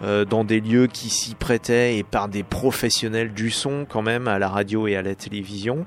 euh, 0.04 0.26
dans 0.26 0.44
des 0.44 0.60
lieux 0.60 0.88
qui 0.88 1.10
s'y 1.10 1.34
prêtaient 1.34 1.98
et 1.98 2.04
par 2.04 2.28
des 2.28 2.44
professionnels 2.44 3.34
du 3.34 3.52
son 3.52 3.86
quand 3.88 4.02
même 4.02 4.28
à 4.28 4.38
la 4.38 4.50
radio 4.50 4.86
et 4.88 4.98
à 4.98 5.02
la 5.02 5.16
télévision. 5.16 5.86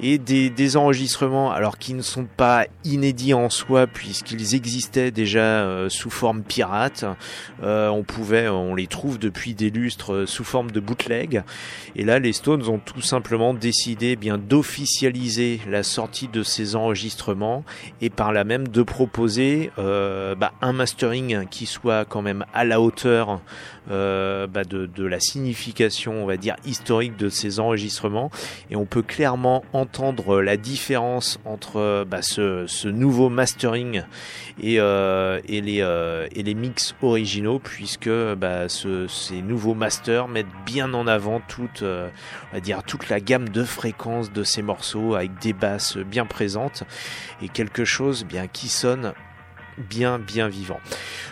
Et 0.00 0.18
des, 0.18 0.76
enregistrements 0.76 1.50
alors 1.50 1.78
qui 1.78 1.94
ne 1.94 2.02
sont 2.02 2.28
pas 2.36 2.66
inédits 2.84 3.34
en 3.34 3.50
soi 3.50 3.88
puisqu'ils 3.88 4.54
existaient 4.54 5.10
déjà 5.10 5.40
euh, 5.40 5.88
sous 5.88 6.10
forme 6.10 6.44
pirate. 6.44 7.04
Euh, 7.64 7.88
on 7.88 8.04
pouvait 8.04 8.48
on 8.48 8.76
les 8.76 8.86
trouve 8.86 9.18
depuis 9.18 9.54
des 9.54 9.70
lustres 9.70 10.28
sous 10.28 10.44
forme 10.44 10.70
de 10.70 10.78
bootleg 10.78 11.42
et 11.96 12.04
là 12.04 12.20
les 12.20 12.32
Stones 12.32 12.68
ont 12.68 12.78
tout 12.78 13.02
simplement 13.02 13.54
décidé 13.54 14.10
eh 14.10 14.16
bien 14.16 14.38
d'officialiser 14.38 15.60
la 15.68 15.82
sortie 15.82 16.28
de 16.28 16.44
ces 16.44 16.76
enregistrements 16.76 17.64
et 18.00 18.10
par 18.10 18.32
là 18.32 18.44
même 18.44 18.68
de 18.68 18.82
proposer 18.84 19.72
bah, 19.76 20.52
un 20.62 20.72
mastering 20.72 21.46
qui 21.48 21.66
soit 21.66 22.04
quand 22.04 22.22
même 22.22 22.44
à 22.52 22.64
la 22.64 22.80
hauteur 22.80 23.40
euh, 23.90 24.46
bah, 24.46 24.62
de, 24.64 25.04
la 25.04 25.18
signification, 25.18 26.22
on 26.22 26.26
va 26.26 26.36
dire, 26.36 26.54
historique 26.64 27.16
de 27.16 27.28
ces 27.28 27.58
enregistrements. 27.58 28.30
Et 28.70 28.76
on 28.76 28.84
peut 28.84 29.02
clairement 29.02 29.64
entendre 29.72 30.40
la 30.42 30.56
différence 30.56 31.40
entre 31.44 32.04
bah, 32.04 32.22
ce, 32.22 32.88
nouveau 32.88 33.28
mastering 33.28 34.02
et, 34.62 34.78
euh, 34.78 35.40
et, 35.48 35.60
les, 35.60 35.80
euh, 35.80 36.28
et 36.32 36.42
les 36.42 36.54
mix 36.54 36.94
originaux, 37.02 37.58
puisque 37.58 38.10
bah, 38.10 38.68
ces 38.68 39.42
nouveaux 39.42 39.74
masters 39.74 40.28
mettent 40.28 40.46
bien 40.66 40.92
en 40.94 41.06
avant 41.06 41.40
toute, 41.40 41.82
on 41.82 42.54
va 42.54 42.60
dire, 42.60 42.82
toute 42.82 43.08
la 43.08 43.20
gamme 43.20 43.48
de 43.48 43.64
fréquences 43.64 44.30
de 44.30 44.44
ces 44.44 44.62
morceaux 44.62 45.14
avec 45.14 45.38
des 45.40 45.52
basses 45.52 45.96
bien 45.96 46.26
présentes 46.26 46.84
et 47.42 47.48
quelque 47.48 47.84
chose 47.84 48.24
bien 48.24 48.46
qui 48.46 48.68
sonne 48.68 49.14
bien 49.80 50.18
bien 50.18 50.48
vivant. 50.48 50.80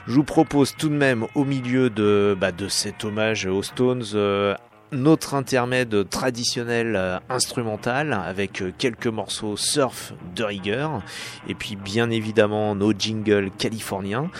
Je 0.06 0.14
vous 0.14 0.24
propose 0.24 0.74
tout 0.74 0.88
de 0.88 0.94
même 0.94 1.26
au 1.34 1.44
milieu 1.44 1.90
de, 1.90 2.36
bah, 2.38 2.52
de 2.52 2.68
cet 2.68 3.04
hommage 3.04 3.46
aux 3.46 3.62
Stones 3.62 4.04
euh, 4.14 4.54
notre 4.92 5.34
intermède 5.34 6.08
traditionnel 6.08 6.94
euh, 6.96 7.18
instrumental 7.28 8.12
avec 8.12 8.62
euh, 8.62 8.72
quelques 8.76 9.06
morceaux 9.06 9.56
surf 9.56 10.12
de 10.34 10.44
rigueur 10.44 11.02
et 11.46 11.54
puis 11.54 11.76
bien 11.76 12.10
évidemment 12.10 12.74
nos 12.74 12.92
jingles 12.92 13.50
californiens. 13.50 14.30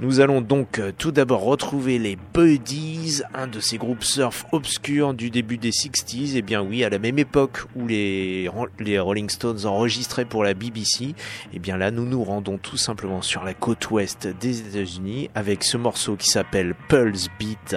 Nous 0.00 0.20
allons 0.20 0.40
donc 0.40 0.78
euh, 0.78 0.92
tout 0.96 1.12
d'abord 1.12 1.42
retrouver 1.42 1.98
les 1.98 2.16
Buddies, 2.34 3.20
un 3.34 3.46
de 3.46 3.60
ces 3.60 3.76
groupes 3.76 4.04
surf 4.04 4.46
obscurs 4.52 5.12
du 5.12 5.30
début 5.30 5.58
des 5.58 5.70
60s. 5.70 6.34
Et 6.34 6.38
eh 6.38 6.42
bien 6.42 6.62
oui, 6.62 6.84
à 6.84 6.88
la 6.88 6.98
même 6.98 7.18
époque 7.18 7.64
où 7.76 7.86
les, 7.86 8.48
Rolling 8.48 9.28
Stones 9.28 9.66
enregistraient 9.66 10.24
pour 10.24 10.44
la 10.44 10.54
BBC, 10.54 11.04
et 11.04 11.14
eh 11.54 11.58
bien 11.58 11.76
là 11.76 11.90
nous 11.90 12.06
nous 12.06 12.24
rendons 12.24 12.56
tout 12.56 12.76
simplement 12.76 13.22
sur 13.22 13.44
la 13.44 13.54
côte 13.54 13.90
ouest 13.90 14.26
des 14.40 14.60
États-Unis 14.60 15.30
avec 15.34 15.64
ce 15.64 15.76
morceau 15.76 16.16
qui 16.16 16.28
s'appelle 16.28 16.74
Pulse 16.88 17.28
Beat. 17.38 17.76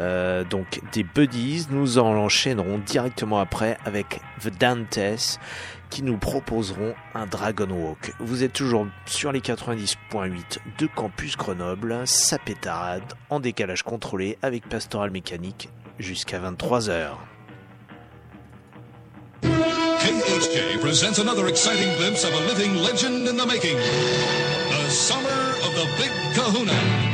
Euh, 0.00 0.44
donc 0.44 0.80
des 0.92 1.04
buddies. 1.04 1.66
Nous 1.70 1.98
en 1.98 2.16
enchaînerons 2.16 2.78
directement 2.78 3.40
après 3.40 3.78
avec 3.84 4.20
The 4.42 4.50
Dantes 4.58 5.38
qui 5.90 6.02
nous 6.02 6.16
proposeront 6.16 6.94
un 7.14 7.26
Dragon 7.26 7.68
Walk. 7.70 8.12
Vous 8.18 8.42
êtes 8.42 8.52
toujours 8.52 8.86
sur 9.06 9.30
les 9.30 9.40
90.8 9.40 10.58
de 10.78 10.88
Campus 10.88 11.36
Grenoble, 11.36 12.02
ça 12.04 12.38
pétarade 12.38 13.04
en 13.30 13.38
décalage 13.38 13.84
contrôlé 13.84 14.36
avec 14.42 14.68
Pastoral 14.68 15.12
Mécanique 15.12 15.68
jusqu'à 16.00 16.40
23h. 16.40 17.10
KHJ 19.42 20.80
presents 20.80 21.20
another 21.20 21.46
exciting 21.46 21.96
glimpse 21.96 22.24
of 22.24 22.32
a 22.32 22.40
living 22.48 22.74
legend 22.82 23.28
in 23.28 23.36
the 23.36 23.46
making. 23.46 23.76
The 23.76 24.90
summer 24.90 25.54
of 25.62 25.74
the 25.76 25.86
Big 25.96 26.10
Kahuna. 26.34 27.13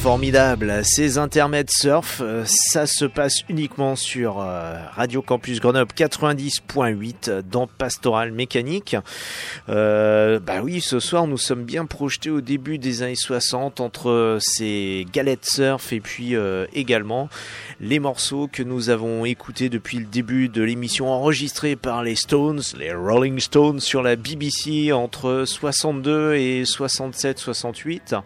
Formidable. 0.00 0.80
Ces 0.82 1.18
intermèdes 1.18 1.68
surf, 1.70 2.22
euh, 2.22 2.44
ça 2.46 2.86
se 2.86 3.04
passe 3.04 3.42
uniquement 3.50 3.96
sur 3.96 4.40
euh, 4.40 4.78
Radio 4.94 5.20
Campus 5.20 5.60
Grenoble 5.60 5.92
90.8 5.94 7.42
dans 7.42 7.66
Pastoral 7.66 8.32
Mécanique. 8.32 8.96
Euh, 9.68 10.40
bah 10.40 10.62
oui, 10.62 10.80
ce 10.80 11.00
soir 11.00 11.26
nous 11.26 11.36
sommes 11.36 11.64
bien 11.64 11.84
projetés 11.84 12.30
au 12.30 12.40
début 12.40 12.78
des 12.78 13.02
années 13.02 13.14
60 13.14 13.80
entre 13.80 14.38
ces 14.40 15.06
galettes 15.12 15.44
surf 15.44 15.92
et 15.92 16.00
puis 16.00 16.34
également 16.72 17.28
les 17.80 17.98
morceaux 17.98 18.46
que 18.46 18.62
nous 18.62 18.90
avons 18.90 19.24
écoutés 19.24 19.70
depuis 19.70 19.98
le 19.98 20.04
début 20.04 20.50
de 20.50 20.62
l'émission 20.62 21.08
enregistrée 21.08 21.76
par 21.76 22.02
les 22.02 22.14
Stones, 22.14 22.60
les 22.78 22.92
Rolling 22.92 23.40
Stones 23.40 23.80
sur 23.80 24.02
la 24.02 24.16
BBC 24.16 24.92
entre 24.92 25.44
62 25.46 26.34
et 26.34 26.64
67-68. 26.64 28.20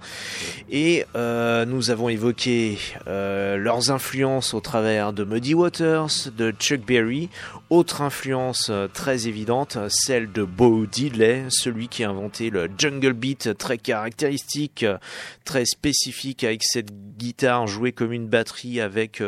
Et 0.70 1.04
euh, 1.14 1.64
nous 1.66 1.90
avons 1.90 2.08
évoqué 2.08 2.78
euh, 3.06 3.56
leurs 3.56 3.92
influences 3.92 4.54
au 4.54 4.60
travers 4.60 5.12
de 5.12 5.22
Muddy 5.22 5.54
Waters, 5.54 6.30
de 6.36 6.50
Chuck 6.50 6.84
Berry. 6.84 7.28
Autre 7.70 8.02
influence 8.02 8.68
euh, 8.70 8.88
très 8.88 9.28
évidente, 9.28 9.78
celle 9.88 10.32
de 10.32 10.42
Bo 10.42 10.84
Diddley, 10.86 11.44
celui 11.50 11.86
qui 11.86 12.02
a 12.02 12.10
inventé 12.10 12.50
le 12.50 12.68
jungle 12.76 13.12
beat 13.12 13.56
très 13.56 13.78
caractéristique, 13.78 14.84
très 15.44 15.64
spécifique 15.64 16.42
avec 16.42 16.64
cette 16.64 16.90
guitare 17.16 17.68
jouée 17.68 17.92
comme 17.92 18.12
une 18.12 18.26
batterie 18.26 18.80
avec 18.80 19.22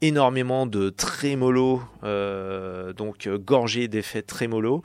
énormément 0.00 0.66
de 0.66 0.90
trémolo, 0.90 1.82
euh, 2.04 2.92
donc 2.92 3.26
euh, 3.26 3.38
gorgé 3.38 3.88
d'effets 3.88 4.22
trémolo 4.22 4.82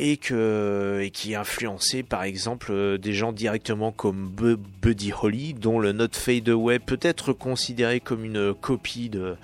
et 0.00 0.16
que 0.16 1.08
qui 1.12 1.34
a 1.34 1.40
influencé 1.40 2.04
par 2.04 2.22
exemple 2.22 2.68
euh, 2.70 2.98
des 2.98 3.12
gens 3.12 3.32
directement 3.32 3.90
comme 3.90 4.28
Bu- 4.28 4.56
Buddy 4.80 5.12
Holly 5.20 5.54
dont 5.54 5.80
le 5.80 5.90
Not 5.90 6.10
Fade 6.12 6.48
Away 6.48 6.78
peut 6.78 7.00
être 7.02 7.32
considéré 7.32 7.98
comme 7.98 8.24
une 8.24 8.54
copie 8.54 9.10
de, 9.10 9.36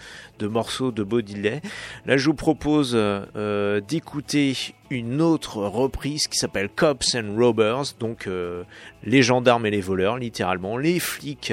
morceaux 0.46 0.92
de 0.92 1.02
Diddley. 1.22 1.60
Là 2.06 2.16
je 2.16 2.26
vous 2.26 2.34
propose 2.34 2.92
euh, 2.94 3.80
d'écouter 3.80 4.56
une 4.90 5.20
autre 5.20 5.58
reprise 5.58 6.26
qui 6.26 6.38
s'appelle 6.38 6.68
Cops 6.68 7.14
and 7.14 7.36
Robbers 7.36 7.94
donc 7.98 8.26
euh, 8.26 8.64
les 9.02 9.22
gendarmes 9.22 9.66
et 9.66 9.70
les 9.70 9.80
voleurs 9.80 10.18
littéralement 10.18 10.76
les 10.76 11.00
flics 11.00 11.52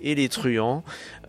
et 0.00 0.14
les 0.14 0.28
truands 0.28 0.82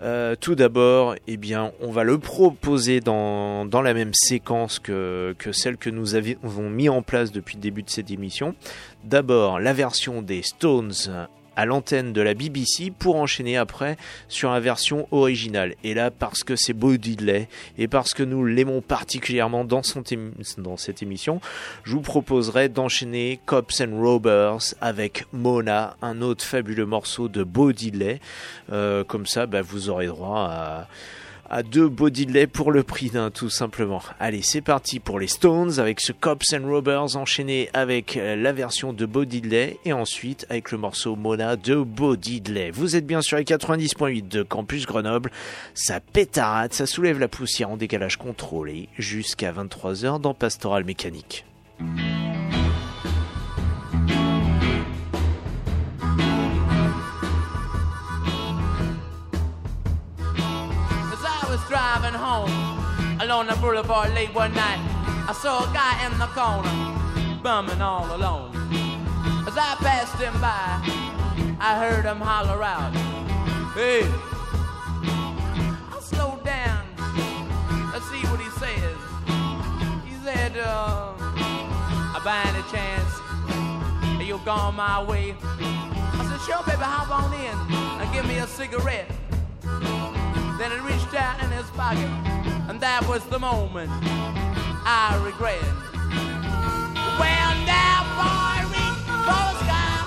euh, 0.04 0.36
tout 0.38 0.56
d'abord, 0.56 1.16
eh 1.28 1.38
bien, 1.38 1.72
on 1.80 1.90
va 1.92 2.04
le 2.04 2.18
proposer 2.18 3.00
dans, 3.00 3.66
dans 3.66 3.82
la 3.82 3.94
même 3.94 4.14
séquence 4.14 4.80
que, 4.80 5.34
que 5.38 5.54
celle 5.54 5.78
que 5.78 5.90
nous 5.90 6.16
avons 6.16 6.70
mis 6.70 6.90
en 6.90 7.02
place 7.02 7.32
depuis 7.32 7.56
le 7.56 7.62
début 7.62 7.84
de 7.84 7.90
cette 7.90 8.12
émission. 8.12 8.54
D'abord, 9.06 9.62
la 9.62 9.72
version 9.72 10.22
des 10.22 10.42
Stones 10.42 10.92
à 11.56 11.66
l'antenne 11.66 12.14
de 12.14 12.22
la 12.22 12.34
BBC 12.34 12.92
pour 12.98 13.16
enchaîner 13.16 13.58
après 13.58 13.98
sur 14.28 14.52
la 14.52 14.60
version 14.60 15.08
originale. 15.12 15.76
Et 15.84 15.94
là, 15.94 16.12
parce 16.12 16.44
que 16.44 16.56
c'est 16.56 16.74
Bo 16.74 16.94
et 16.94 17.88
parce 17.88 18.14
que 18.14 18.24
nous 18.24 18.46
l'aimons 18.46 18.82
particulièrement 18.82 19.66
dans 19.66 19.84
cette 19.84 21.04
émission, 21.04 21.42
je 21.84 21.94
vous 21.94 22.02
proposerai 22.02 22.70
d'enchaîner 22.70 23.40
Cops 23.46 23.82
and 23.82 24.00
Robbers 24.00 24.76
avec 24.82 25.26
Mona, 25.34 25.96
un 26.02 26.22
autre 26.22 26.44
fabuleux 26.44 26.86
morceau 26.86 27.28
de 27.28 27.44
Bo 27.44 27.72
Diddley. 27.72 28.20
Euh, 28.72 29.04
comme 29.04 29.26
ça, 29.26 29.46
bah, 29.46 29.62
vous 29.62 29.90
aurez 29.90 30.08
droit 30.08 30.48
à 30.50 30.88
à 31.54 31.62
deux 31.62 31.88
Bodyley 31.88 32.48
pour 32.48 32.72
le 32.72 32.82
prix 32.82 33.12
d'un 33.12 33.30
tout 33.30 33.52
simplement. 33.52 34.02
Allez, 34.20 34.42
c'est 34.42 34.62
parti 34.62 35.00
pour 35.00 35.20
les 35.20 35.28
Stones 35.28 35.80
avec 35.80 36.02
ce 36.02 36.12
Cops 36.12 36.52
and 36.52 36.68
Robbers 36.68 37.16
enchaîné 37.16 37.70
avec 37.74 38.18
euh, 38.18 38.36
la 38.36 38.52
version 38.54 38.92
de 38.92 39.06
Bodyley 39.06 39.78
et 39.86 39.94
ensuite 39.94 40.48
avec 40.50 40.72
le 40.72 40.80
morceau 40.80 41.16
Mona 41.16 41.56
de 41.56 41.76
Bodyley. 41.76 42.72
Vous 42.72 42.96
êtes 42.96 43.06
bien 43.06 43.22
sur 43.22 43.38
les 43.38 43.44
90.8 43.44 44.28
de 44.28 44.42
Campus 44.42 44.88
Grenoble. 44.88 45.30
Ça 45.76 46.00
pétarade, 46.00 46.74
ça 46.74 46.88
soulève 46.88 47.20
la 47.20 47.28
poussière 47.28 47.70
en 47.70 47.78
décalage 47.78 48.18
contrôlé 48.18 48.90
jusqu'à 48.98 49.52
23h 49.52 50.20
dans 50.20 50.34
Pastoral 50.34 50.86
Mécanique. 50.86 51.46
Along 63.44 63.56
the 63.56 63.62
boulevard 63.62 64.14
late 64.14 64.34
one 64.34 64.54
night, 64.54 64.80
I 65.28 65.34
saw 65.34 65.70
a 65.70 65.74
guy 65.74 66.06
in 66.06 66.18
the 66.18 66.28
corner 66.28 67.40
bumming 67.42 67.82
all 67.82 68.06
alone. 68.16 68.52
As 69.48 69.58
I 69.58 69.76
passed 69.80 70.16
him 70.16 70.34
by, 70.40 70.80
I 71.60 71.78
heard 71.80 72.06
him 72.06 72.20
holler 72.20 72.64
out, 72.64 72.94
Hey! 73.74 74.04
I 75.92 76.00
slowed 76.00 76.44
down. 76.46 76.86
Let's 77.92 78.10
see 78.10 78.24
what 78.28 78.40
he 78.40 78.50
says. 78.62 78.98
He 80.06 80.16
said, 80.24 80.58
uh, 80.58 81.14
by 82.24 82.42
any 82.48 82.64
chance, 82.72 84.26
you 84.26 84.40
gone 84.46 84.76
my 84.76 85.04
way? 85.04 85.36
I 85.42 86.26
said, 86.30 86.40
sure, 86.46 86.64
baby, 86.66 86.84
hop 86.84 87.12
on 87.12 87.34
in 87.34 88.02
and 88.02 88.14
give 88.14 88.26
me 88.26 88.38
a 88.38 88.48
cigarette. 88.48 89.12
Then 90.58 90.72
he 90.72 90.80
reached 90.80 91.14
out 91.16 91.44
in 91.44 91.50
his 91.52 91.70
pocket, 91.72 92.10
and 92.70 92.80
that 92.80 93.08
was 93.08 93.24
the 93.26 93.40
moment 93.40 93.90
I 94.86 95.20
regret. 95.26 95.62
Well, 97.20 97.52
now, 97.66 98.06
boy, 98.18 98.62
reach 98.70 99.02
for 99.26 99.42
the 99.50 99.56
sky. 99.66 99.98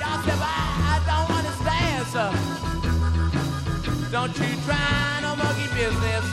Y'all 0.00 0.20
said, 0.24 0.40
I, 0.40 0.58
I 0.88 0.96
don't 1.10 1.32
understand, 1.36 2.06
sir. 2.08 2.30
Don't 4.10 4.34
you 4.38 4.56
try 4.64 5.20
no 5.22 5.36
monkey 5.36 5.68
business. 5.74 6.24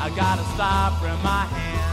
I 0.00 0.10
gotta 0.16 0.44
stop 0.54 0.98
from 1.00 1.22
my 1.22 1.44
hand. 1.46 1.91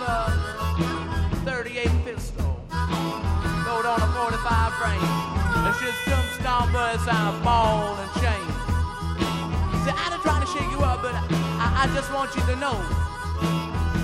This 0.00 1.40
38 1.44 1.88
pistol. 2.06 2.44
Load 2.72 3.84
on 3.84 4.00
a 4.00 4.08
45 4.16 4.72
frame. 4.80 5.04
It's 5.68 5.76
just 5.76 6.00
some 6.08 6.24
stomp 6.40 6.72
buzz 6.72 7.06
on 7.06 7.34
a 7.34 7.44
ball 7.44 8.00
and 8.00 8.10
chain. 8.16 8.46
See, 9.84 9.92
I 9.92 10.08
ain't 10.10 10.22
trying 10.22 10.40
to 10.40 10.48
shake 10.48 10.70
you 10.72 10.80
up, 10.80 11.02
but 11.02 11.12
I, 11.12 11.84
I 11.84 11.94
just 11.94 12.10
want 12.14 12.34
you 12.34 12.40
to 12.48 12.56
know. 12.56 12.80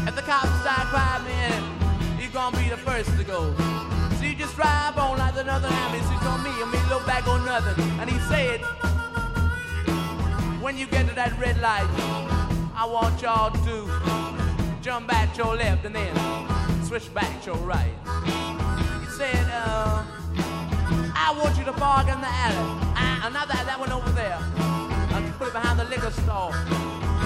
If 0.06 0.14
the 0.14 0.20
cops 0.20 0.52
start 0.60 0.92
crying, 0.92 1.24
man, 1.24 2.20
you're 2.20 2.30
gonna 2.30 2.54
be 2.58 2.68
the 2.68 2.76
first 2.76 3.16
to 3.16 3.24
go. 3.24 3.54
So 4.18 4.24
you 4.26 4.34
just 4.34 4.54
drive 4.54 4.98
on 4.98 5.16
like 5.16 5.36
another 5.36 5.68
ambulance 5.68 6.26
on 6.26 6.44
me, 6.44 6.52
and 6.60 6.70
me 6.70 6.78
look 6.90 7.06
back 7.06 7.26
on 7.26 7.42
nothing. 7.46 7.82
And 8.00 8.10
he 8.10 8.18
said, 8.28 8.60
when 10.60 10.76
you 10.76 10.86
get 10.88 11.08
to 11.08 11.14
that 11.14 11.32
red 11.40 11.58
light, 11.62 11.88
I 12.76 12.84
want 12.84 13.22
y'all 13.22 13.50
to 13.50 14.35
jump 14.86 15.08
back 15.08 15.36
your 15.36 15.56
left 15.56 15.84
and 15.84 15.92
then 15.92 16.14
switch 16.84 17.12
back 17.12 17.42
to 17.42 17.50
your 17.50 17.56
right. 17.66 17.90
He 19.00 19.06
said, 19.18 19.44
uh, 19.50 20.04
I 21.12 21.36
want 21.42 21.58
you 21.58 21.64
to 21.64 21.72
park 21.72 22.06
in 22.06 22.20
the 22.20 22.30
alley. 22.30 22.86
Uh, 22.94 23.28
not 23.30 23.48
that, 23.48 23.80
one 23.80 23.90
over 23.90 24.08
there. 24.10 24.38
I 24.38 25.34
put 25.38 25.48
it 25.48 25.54
behind 25.54 25.80
the 25.80 25.86
liquor 25.86 26.12
store. 26.12 26.52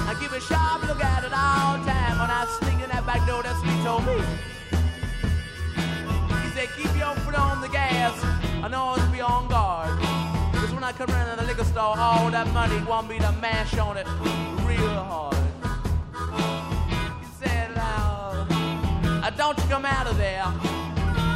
I 0.09 0.16
give 0.18 0.33
a 0.33 0.40
sharp 0.40 0.88
look 0.88 1.05
at 1.05 1.23
it 1.23 1.35
all 1.35 1.77
time 1.85 2.16
when 2.18 2.31
I 2.31 2.46
sneak 2.61 2.83
in 2.83 2.88
that 2.88 3.05
back 3.05 3.27
door. 3.27 3.42
That's 3.42 3.61
he 3.61 3.77
told 3.85 4.07
me. 4.07 4.16
He 6.44 6.51
said, 6.57 6.68
keep 6.79 6.96
your 6.96 7.14
foot 7.27 7.35
on 7.35 7.61
the 7.61 7.68
gas 7.68 8.16
i 8.25 8.64
and 8.64 8.75
always 8.75 9.05
be 9.09 9.20
on 9.20 9.49
guard. 9.49 10.01
Cause 10.55 10.73
when 10.73 10.83
I 10.83 10.92
come 10.92 11.11
around 11.11 11.37
to 11.37 11.42
the 11.42 11.46
liquor 11.46 11.64
store, 11.64 11.99
all 11.99 12.31
that 12.31 12.51
money 12.55 12.83
want 12.85 13.07
me 13.11 13.18
to 13.18 13.31
mash 13.33 13.77
on 13.77 13.99
it 13.99 14.07
real 14.64 15.05
hard. 15.05 15.50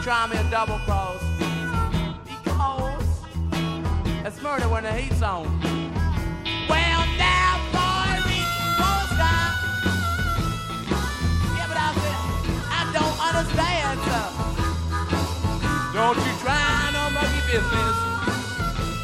Try 0.04 0.26
me 0.26 0.36
a 0.36 0.44
double 0.50 0.78
cross. 0.80 1.22
Because 2.26 3.08
it's 4.26 4.42
murder 4.42 4.68
when 4.68 4.82
the 4.82 4.92
heat's 4.92 5.22
on. 5.22 5.44
Well, 6.68 7.06
now, 7.16 7.56
boy, 7.72 8.20
reach 8.28 8.52
for 8.76 9.00
the. 9.16 9.34
Yeah, 11.56 11.68
but 11.70 11.78
I 11.80 11.88
said, 11.96 12.20
I 12.68 12.84
don't 12.92 13.16
understand, 13.16 13.96
sir. 14.04 14.28
Don't 15.94 16.18
you 16.20 16.34
try 16.44 16.90
no 16.92 17.08
monkey 17.08 17.40
business. 17.50 17.96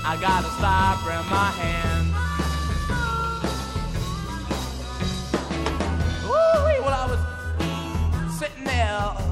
I 0.04 0.18
gotta 0.20 0.50
stop 0.58 1.00
from 1.00 1.24
my 1.30 1.50
hand. 1.56 2.06
Ooh, 6.26 6.84
well, 6.84 6.92
I 6.92 7.06
was 7.08 7.20
sitting 8.38 8.64
there, 8.64 9.29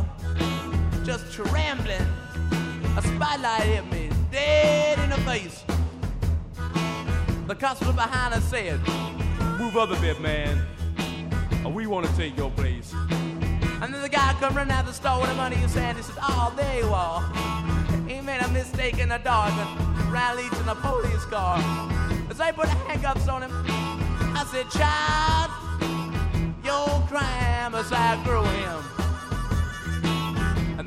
just 1.09 1.33
trembling. 1.33 2.07
A 2.99 3.03
spotlight 3.03 3.63
hit 3.63 3.91
me 3.91 4.11
dead 4.31 4.99
in 4.99 5.09
the 5.09 5.17
face. 5.23 5.65
The 7.47 7.55
constable 7.55 7.95
behind 7.95 8.35
us 8.35 8.45
said, 8.45 8.79
Move 9.59 9.79
up 9.79 9.91
a 9.91 9.99
bit, 10.03 10.21
man. 10.21 10.61
Uh, 11.65 11.71
we 11.71 11.87
want 11.87 12.05
to 12.05 12.15
take 12.15 12.37
your 12.37 12.51
place. 12.51 12.93
And 13.81 13.95
then 13.95 14.03
the 14.03 14.09
guy 14.11 14.37
come 14.39 14.55
running 14.55 14.71
out 14.71 14.85
the 14.85 14.93
store 14.93 15.19
with 15.23 15.31
the 15.31 15.37
money 15.37 15.57
in 15.57 15.63
his 15.63 15.75
hand. 15.75 15.97
He 15.97 16.03
says, 16.03 16.19
Oh, 16.21 16.53
there 16.55 16.77
you 16.77 16.93
are. 16.93 17.23
He 18.07 18.21
made 18.21 18.43
a 18.43 18.49
mistake 18.49 18.99
in 18.99 19.09
the 19.09 19.17
dark 19.17 19.55
and 19.55 20.37
leads 20.37 20.61
in 20.61 20.69
a 20.69 20.75
police 20.75 21.25
car. 21.25 21.57
As 22.29 22.37
they 22.37 22.53
put 22.53 22.69
handcuffs 22.69 23.29
on 23.29 23.45
him, 23.45 23.53
I 24.37 24.45
said, 24.53 24.69
Child, 24.69 25.51
your 26.63 27.01
crime 27.09 27.75
is 27.77 27.91
outgrew 27.95 28.43
him. 28.43 28.98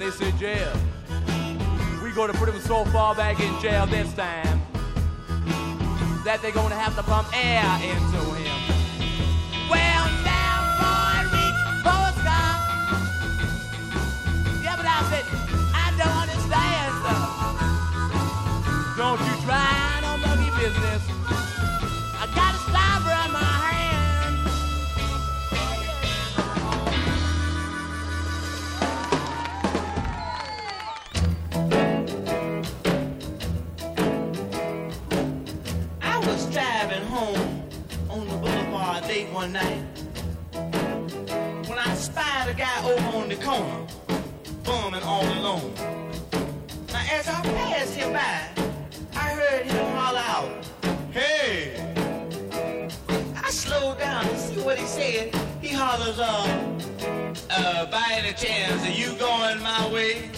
They 0.02 0.10
said, 0.10 0.36
Jail. 0.40 0.74
We 2.04 2.10
to 2.26 2.34
put 2.34 2.50
him 2.50 2.60
so 2.62 2.86
far 2.86 3.14
back 3.14 3.40
in 3.40 3.62
jail 3.62 3.86
this 3.86 4.12
time 4.16 4.60
that 6.26 6.40
they're 6.42 6.52
going 6.52 6.70
to 6.70 6.76
have 6.76 6.96
to 6.96 7.04
pump 7.04 7.28
air 7.38 7.62
into 7.86 8.18
him. 8.34 8.58
Well, 9.70 10.10
now, 10.26 10.74
boy, 10.82 11.22
reach 11.38 11.62
for 11.86 12.02
the 12.02 12.18
sky. 12.18 12.66
Yeah, 14.66 14.74
but 14.74 14.90
I 14.90 15.06
said, 15.14 15.22
I 15.70 15.94
don't 16.02 16.18
understand, 16.26 16.98
sir. 17.06 17.22
Don't 18.98 19.22
you 19.22 19.38
try 19.46 20.02
no 20.02 20.18
monkey 20.18 20.50
business. 20.58 21.21
One 39.42 39.54
night 39.54 39.84
when 41.68 41.80
I 41.80 41.96
spied 41.96 42.48
a 42.48 42.54
guy 42.54 42.78
over 42.86 43.18
on 43.18 43.28
the 43.28 43.38
corner, 43.38 43.88
bumming 44.64 45.02
all 45.02 45.26
alone. 45.40 45.74
Now, 46.94 47.04
as 47.12 47.28
I 47.28 47.42
passed 47.42 47.96
him 47.96 48.14
by, 48.14 48.50
I 49.16 49.30
heard 49.40 49.66
him 49.66 49.96
holler 49.96 50.26
out, 50.36 50.52
Hey! 51.10 51.74
I 53.44 53.50
slowed 53.50 53.98
down 53.98 54.26
to 54.26 54.38
see 54.38 54.62
what 54.62 54.78
he 54.78 54.86
said. 54.86 55.34
He 55.60 55.70
hollers, 55.70 56.20
uh, 56.20 56.78
uh, 57.50 57.86
by 57.90 58.06
any 58.12 58.34
chance, 58.34 58.86
are 58.86 58.92
you 58.92 59.16
going 59.18 59.60
my 59.64 59.92
way? 59.92 60.30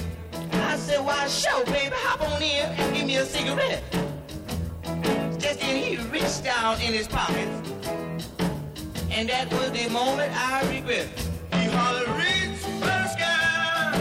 I 0.53 0.77
said, 0.77 1.03
why, 1.03 1.27
sure, 1.27 1.65
baby, 1.65 1.93
hop 1.93 2.21
on 2.21 2.41
in 2.41 2.65
and 2.79 2.95
give 2.95 3.05
me 3.05 3.17
a 3.17 3.25
cigarette. 3.25 3.83
Just 5.39 5.59
then 5.59 5.75
he 5.75 5.97
reached 5.97 6.45
down 6.45 6.79
in 6.79 6.93
his 6.93 7.09
pocket. 7.09 7.49
And 9.15 9.29
that 9.29 9.51
was 9.53 9.71
the 9.71 9.87
moment 9.89 10.31
I 10.35 10.61
regret. 10.73 11.07
He 11.53 11.65
hollered, 11.65 12.09
reach 12.17 12.57
for 12.57 12.85
the 12.85 13.07
sky. 13.09 13.93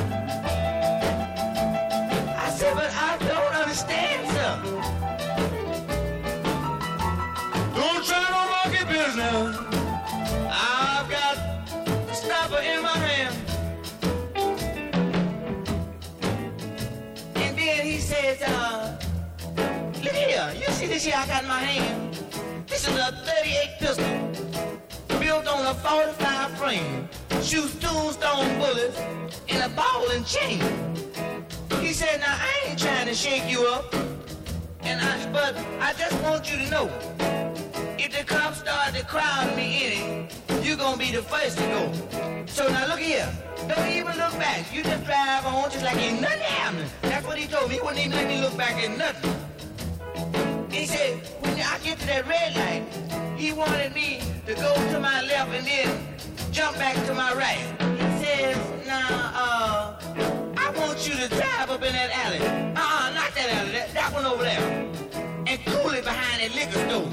I 2.38 2.50
said, 2.50 2.74
but 2.74 2.90
I 2.90 3.18
don't 3.18 3.54
understand, 3.62 4.26
sir. 4.32 4.52
Don't 7.74 8.04
try 8.06 8.24
no 8.32 8.42
monkey 8.52 8.84
business. 8.86 9.56
I've 10.50 11.08
got 11.10 11.36
a 12.10 12.14
stopper 12.14 12.62
in 12.62 12.82
my 12.82 12.96
hand. 12.96 13.36
And 17.36 17.58
then 17.58 17.86
he 17.86 17.98
says, 17.98 18.40
uh, 18.42 18.98
look 20.02 20.14
here, 20.14 20.52
you 20.56 20.72
see 20.72 20.86
this 20.86 21.04
here 21.04 21.14
I 21.16 21.26
got 21.26 21.42
in 21.42 21.48
my 21.48 21.60
hand? 21.60 22.14
This 22.66 22.88
is 22.88 22.96
a 22.96 23.12
38 23.26 23.78
pistol, 23.78 24.51
built 25.32 25.48
on 25.48 25.64
a 25.64 25.72
45 25.72 26.58
frame, 26.58 27.08
shoots 27.42 27.74
tombstone 27.76 28.58
bullets 28.58 29.00
in 29.48 29.62
a 29.62 29.68
ball 29.70 30.10
and 30.10 30.26
chain. 30.26 30.60
He 31.80 31.94
said, 31.94 32.20
now 32.20 32.36
I 32.38 32.68
ain't 32.68 32.78
trying 32.78 33.06
to 33.06 33.14
shake 33.14 33.50
you 33.50 33.66
up, 33.68 33.94
and 34.82 35.00
I, 35.00 35.32
but 35.32 35.56
I 35.80 35.94
just 35.94 36.22
want 36.22 36.50
you 36.50 36.58
to 36.58 36.70
know, 36.70 36.86
if 37.98 38.12
the 38.14 38.24
cops 38.24 38.58
start 38.58 38.94
to 38.94 39.06
crowd 39.06 39.56
me 39.56 39.68
in 39.86 39.92
it, 39.92 40.66
you're 40.66 40.76
gonna 40.76 40.98
be 40.98 41.10
the 41.10 41.22
first 41.22 41.56
to 41.56 41.64
go. 41.64 42.44
So 42.44 42.68
now 42.68 42.88
look 42.88 43.00
here, 43.00 43.32
don't 43.68 43.88
even 43.88 44.14
look 44.18 44.34
back. 44.38 44.70
You 44.70 44.82
just 44.82 45.04
drive 45.06 45.46
on 45.46 45.70
just 45.70 45.82
like 45.82 45.96
ain't 45.96 46.20
nothing 46.20 46.40
happening. 46.40 46.90
That's 47.00 47.26
what 47.26 47.38
he 47.38 47.46
told 47.46 47.70
me. 47.70 47.76
He 47.76 47.80
wouldn't 47.80 48.04
even 48.04 48.18
let 48.18 48.28
me 48.28 48.38
look 48.42 48.56
back 48.58 48.74
at 48.84 48.98
nothing. 48.98 49.32
He 50.70 50.84
said, 50.84 51.22
I 51.62 51.78
get 51.78 51.98
to 52.00 52.06
that 52.06 52.26
red 52.26 52.56
light, 52.56 52.84
he 53.36 53.52
wanted 53.52 53.94
me 53.94 54.20
to 54.46 54.54
go 54.54 54.74
to 54.92 55.00
my 55.00 55.22
left 55.22 55.50
and 55.50 55.66
then 55.66 56.16
jump 56.50 56.76
back 56.76 56.94
to 57.06 57.14
my 57.14 57.32
right. 57.34 57.58
He 57.98 58.24
says, 58.24 58.56
now, 58.86 59.32
uh, 59.34 59.96
I 60.56 60.70
want 60.76 61.06
you 61.08 61.14
to 61.14 61.28
drive 61.28 61.70
up 61.70 61.82
in 61.82 61.92
that 61.92 62.10
alley. 62.12 62.40
Uh-uh, 62.40 63.12
not 63.14 63.34
that 63.34 63.48
alley, 63.54 63.72
that, 63.72 63.94
that 63.94 64.12
one 64.12 64.26
over 64.26 64.42
there. 64.42 64.60
And 65.46 65.60
cool 65.66 65.90
it 65.92 66.04
behind 66.04 66.42
that 66.42 66.54
liquor 66.54 66.88
store. 66.88 67.10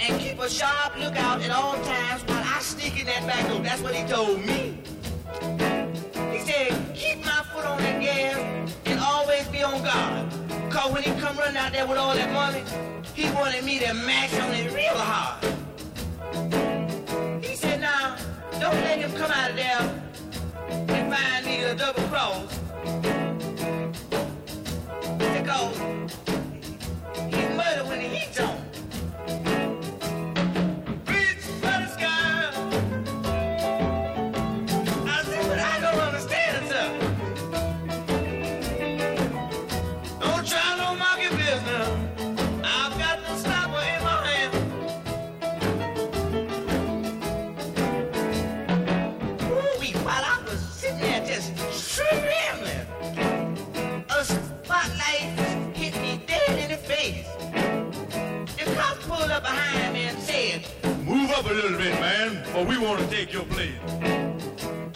And 0.00 0.20
keep 0.20 0.38
a 0.38 0.48
sharp 0.48 0.98
lookout 0.98 1.40
at 1.42 1.50
all 1.50 1.74
times 1.84 2.22
while 2.26 2.42
I 2.44 2.60
sneak 2.60 3.00
in 3.00 3.06
that 3.06 3.26
back 3.26 3.48
door. 3.48 3.60
That's 3.60 3.80
what 3.82 3.94
he 3.94 4.06
told 4.08 4.44
me. 4.44 4.78
Keep 6.94 7.24
my 7.24 7.42
foot 7.52 7.64
on 7.64 7.78
that 7.78 8.00
gas 8.00 8.74
and 8.86 9.00
always 9.00 9.46
be 9.48 9.62
on 9.62 9.82
guard. 9.82 10.30
Cause 10.70 10.92
when 10.92 11.02
he 11.02 11.10
come 11.20 11.36
running 11.36 11.56
out 11.56 11.72
there 11.72 11.86
with 11.86 11.98
all 11.98 12.14
that 12.14 12.32
money, 12.32 12.62
he 13.14 13.30
wanted 13.30 13.64
me 13.64 13.78
to 13.80 13.92
mash 13.94 14.32
on 14.38 14.52
it 14.52 14.72
real 14.72 14.96
hard. 14.96 15.44
He 17.44 17.56
said, 17.56 17.80
now, 17.80 18.16
don't 18.60 18.74
let 18.82 18.98
him 18.98 19.12
come 19.12 19.30
out 19.30 19.50
of 19.50 19.56
there 19.56 20.03
your 63.34 63.44
place. 63.46 63.72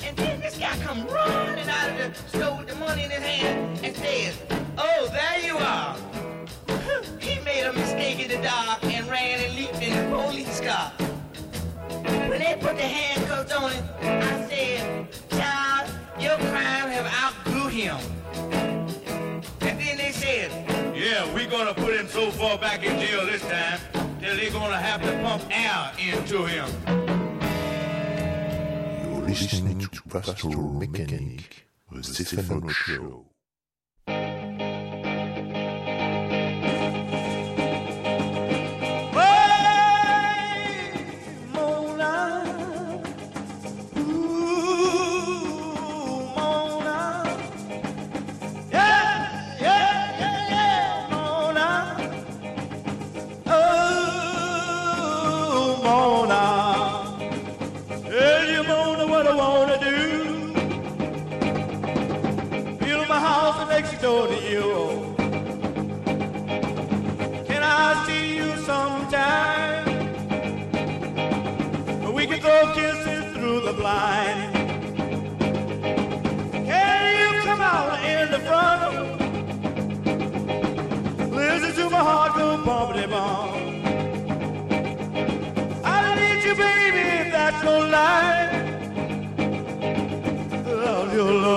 And 0.05 0.17
then 0.17 0.41
this 0.41 0.57
guy 0.57 0.79
come 0.79 1.05
running 1.09 1.69
out 1.69 1.91
of 1.91 1.99
the 1.99 2.39
store 2.39 2.57
with 2.57 2.69
the 2.69 2.77
money 2.77 3.03
in 3.03 3.11
his 3.11 3.21
hand 3.21 3.81
and 3.85 3.97
says, 3.97 4.39
Oh, 4.79 5.09
there 5.11 5.45
you 5.45 5.59
are. 5.59 5.97
He 7.19 7.41
made 7.41 7.65
a 7.65 7.73
mistake 7.73 8.21
in 8.21 8.29
the 8.29 8.41
dark 8.41 8.85
and 8.85 9.09
ran 9.09 9.41
and 9.41 9.57
leaped 9.57 9.83
in 9.83 9.93
the 9.93 10.17
police 10.17 10.61
car. 10.61 10.93
When 12.31 12.39
they 12.39 12.57
put 12.61 12.77
the 12.77 12.83
handcuffs 12.83 13.53
on 13.53 13.73
him, 13.73 13.85
I 14.03 14.47
said, 14.49 15.09
Child, 15.31 15.91
your 16.21 16.37
crime 16.37 16.89
have 16.95 17.07
outgrew 17.07 17.67
him. 17.67 17.97
And 19.63 19.81
then 19.81 19.97
they 19.99 20.13
said, 20.13 20.53
Yeah, 20.97 21.35
we're 21.35 21.51
gonna 21.51 21.75
put 21.75 21.97
him 21.97 22.07
so 22.07 22.31
far 22.31 22.57
back 22.57 22.85
in 22.85 23.01
jail 23.01 23.27
this 23.27 23.43
time 23.43 23.81
that 24.21 24.37
they're 24.37 24.53
gonna 24.53 24.79
have 24.79 25.03
to 25.03 25.13
pump 25.25 25.43
air 25.51 25.91
into 25.99 26.45
him. 26.47 27.08
Listening 29.29 29.81
to 29.81 30.03
Pastoral 30.09 30.73
Mechanic, 30.73 31.67
the 31.93 32.03
Stefano 32.03 32.67
Show. 32.69 33.28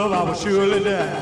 Love, 0.10 0.14
I 0.14 0.24
will 0.24 0.34
surely 0.34 0.84
die. 0.84 1.20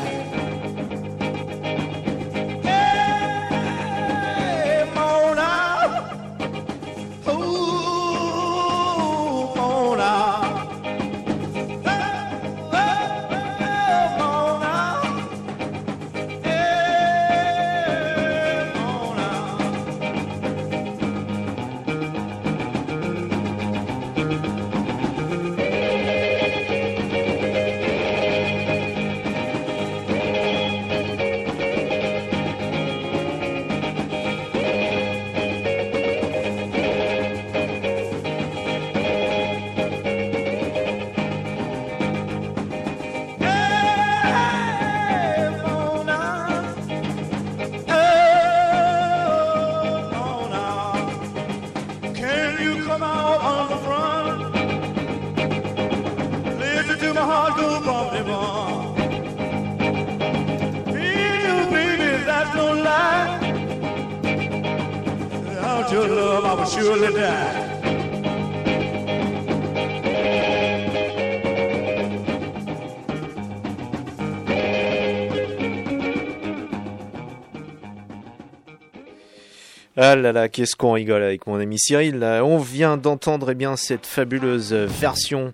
Ah 80.01 80.15
là 80.15 80.31
là, 80.31 80.47
qu'est-ce 80.47 80.77
qu'on 80.77 80.93
rigole 80.93 81.21
avec 81.23 81.45
mon 81.45 81.59
ami 81.59 81.77
Cyril. 81.77 82.23
On 82.23 82.57
vient 82.57 82.95
d'entendre 82.95 83.51
eh 83.51 83.53
bien 83.53 83.75
cette 83.75 84.05
fabuleuse 84.05 84.71
version. 84.71 85.51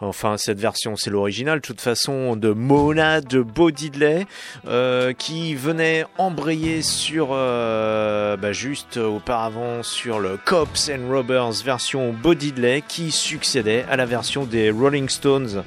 Enfin, 0.00 0.36
cette 0.36 0.60
version, 0.60 0.94
c'est 0.94 1.08
l'original, 1.08 1.60
de 1.60 1.62
toute 1.62 1.80
façon, 1.80 2.36
de 2.36 2.50
Mona 2.50 3.22
de 3.22 3.40
Bo 3.40 3.70
Diddley, 3.70 4.26
euh, 4.66 5.14
qui 5.14 5.54
venait 5.54 6.04
embrayer 6.18 6.82
sur, 6.82 7.30
euh, 7.32 8.36
bah, 8.36 8.52
juste 8.52 8.98
auparavant, 8.98 9.82
sur 9.82 10.20
le 10.20 10.38
Cops 10.44 10.90
and 10.90 11.10
Robbers 11.10 11.62
version 11.64 12.12
Bo 12.12 12.34
Diddley, 12.34 12.84
qui 12.86 13.10
succédait 13.10 13.86
à 13.90 13.96
la 13.96 14.04
version 14.04 14.44
des 14.44 14.70
Rolling 14.70 15.08
Stones 15.08 15.64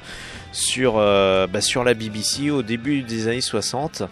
sur, 0.52 0.94
euh, 0.98 1.46
bah, 1.46 1.60
sur 1.60 1.82
la 1.82 1.94
BBC 1.94 2.50
au 2.50 2.62
début 2.62 3.02
des 3.02 3.26
années 3.28 3.40
60. 3.40 4.02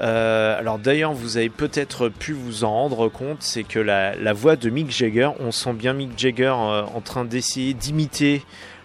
Euh, 0.00 0.58
alors 0.58 0.78
d'ailleurs, 0.78 1.14
vous 1.14 1.38
avez 1.38 1.48
peut-être 1.48 2.08
pu 2.08 2.32
vous 2.32 2.64
en 2.64 2.70
rendre 2.70 3.08
compte, 3.08 3.38
c'est 3.40 3.64
que 3.64 3.78
la, 3.78 4.14
la 4.14 4.32
voix 4.32 4.56
de 4.56 4.68
Mick 4.68 4.90
Jagger, 4.90 5.30
on 5.40 5.52
sent 5.52 5.72
bien 5.72 5.94
Mick 5.94 6.18
Jagger 6.18 6.54
euh, 6.58 6.82
en 6.82 7.00
train 7.00 7.24
d'essayer 7.24 7.72
d'imiter 7.72 8.42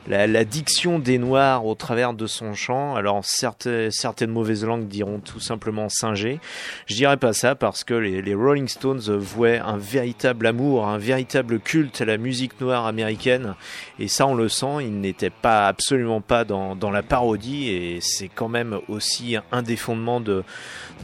la, 0.08 0.44
diction 0.46 1.00
des 1.00 1.18
Noirs 1.18 1.66
au 1.66 1.76
travers 1.76 2.14
de 2.14 2.26
son 2.26 2.54
chant. 2.54 2.96
Alors 2.96 3.24
certaines 3.24 4.32
mauvaises 4.32 4.66
langues 4.66 4.88
diront 4.88 5.20
tout 5.20 5.40
simplement 5.40 5.90
singer. 5.90 6.40
Je 6.88 6.96
dirais 6.96 7.18
pas 7.18 7.34
ça 7.34 7.56
parce 7.56 7.84
que 7.84 7.94
les, 7.94 8.34
Rolling 8.34 8.68
Stones 8.68 9.18
vouaient 9.18 9.60
un 9.60 9.78
véritable 9.78 10.48
amour, 10.48 10.88
un 10.88 10.98
véritable 10.98 11.60
culte 11.60 12.02
à 12.02 12.06
la 12.06 12.18
musique 12.18 12.60
noire 12.60 12.88
américaine. 12.88 13.56
Et 14.00 14.08
ça, 14.08 14.26
on 14.26 14.36
le 14.36 14.50
sent, 14.50 14.78
il 14.82 15.00
n'était 15.00 15.30
pas 15.30 15.68
absolument 15.68 16.22
pas 16.22 16.44
dans, 16.46 16.92
la 16.92 17.04
parodie. 17.04 17.70
Et 17.70 18.00
c'est 18.02 18.30
quand 18.30 18.50
même 18.50 18.80
aussi 18.88 19.36
un 19.52 19.62
des 19.62 19.76
fondements 19.76 20.20
de, 20.20 20.44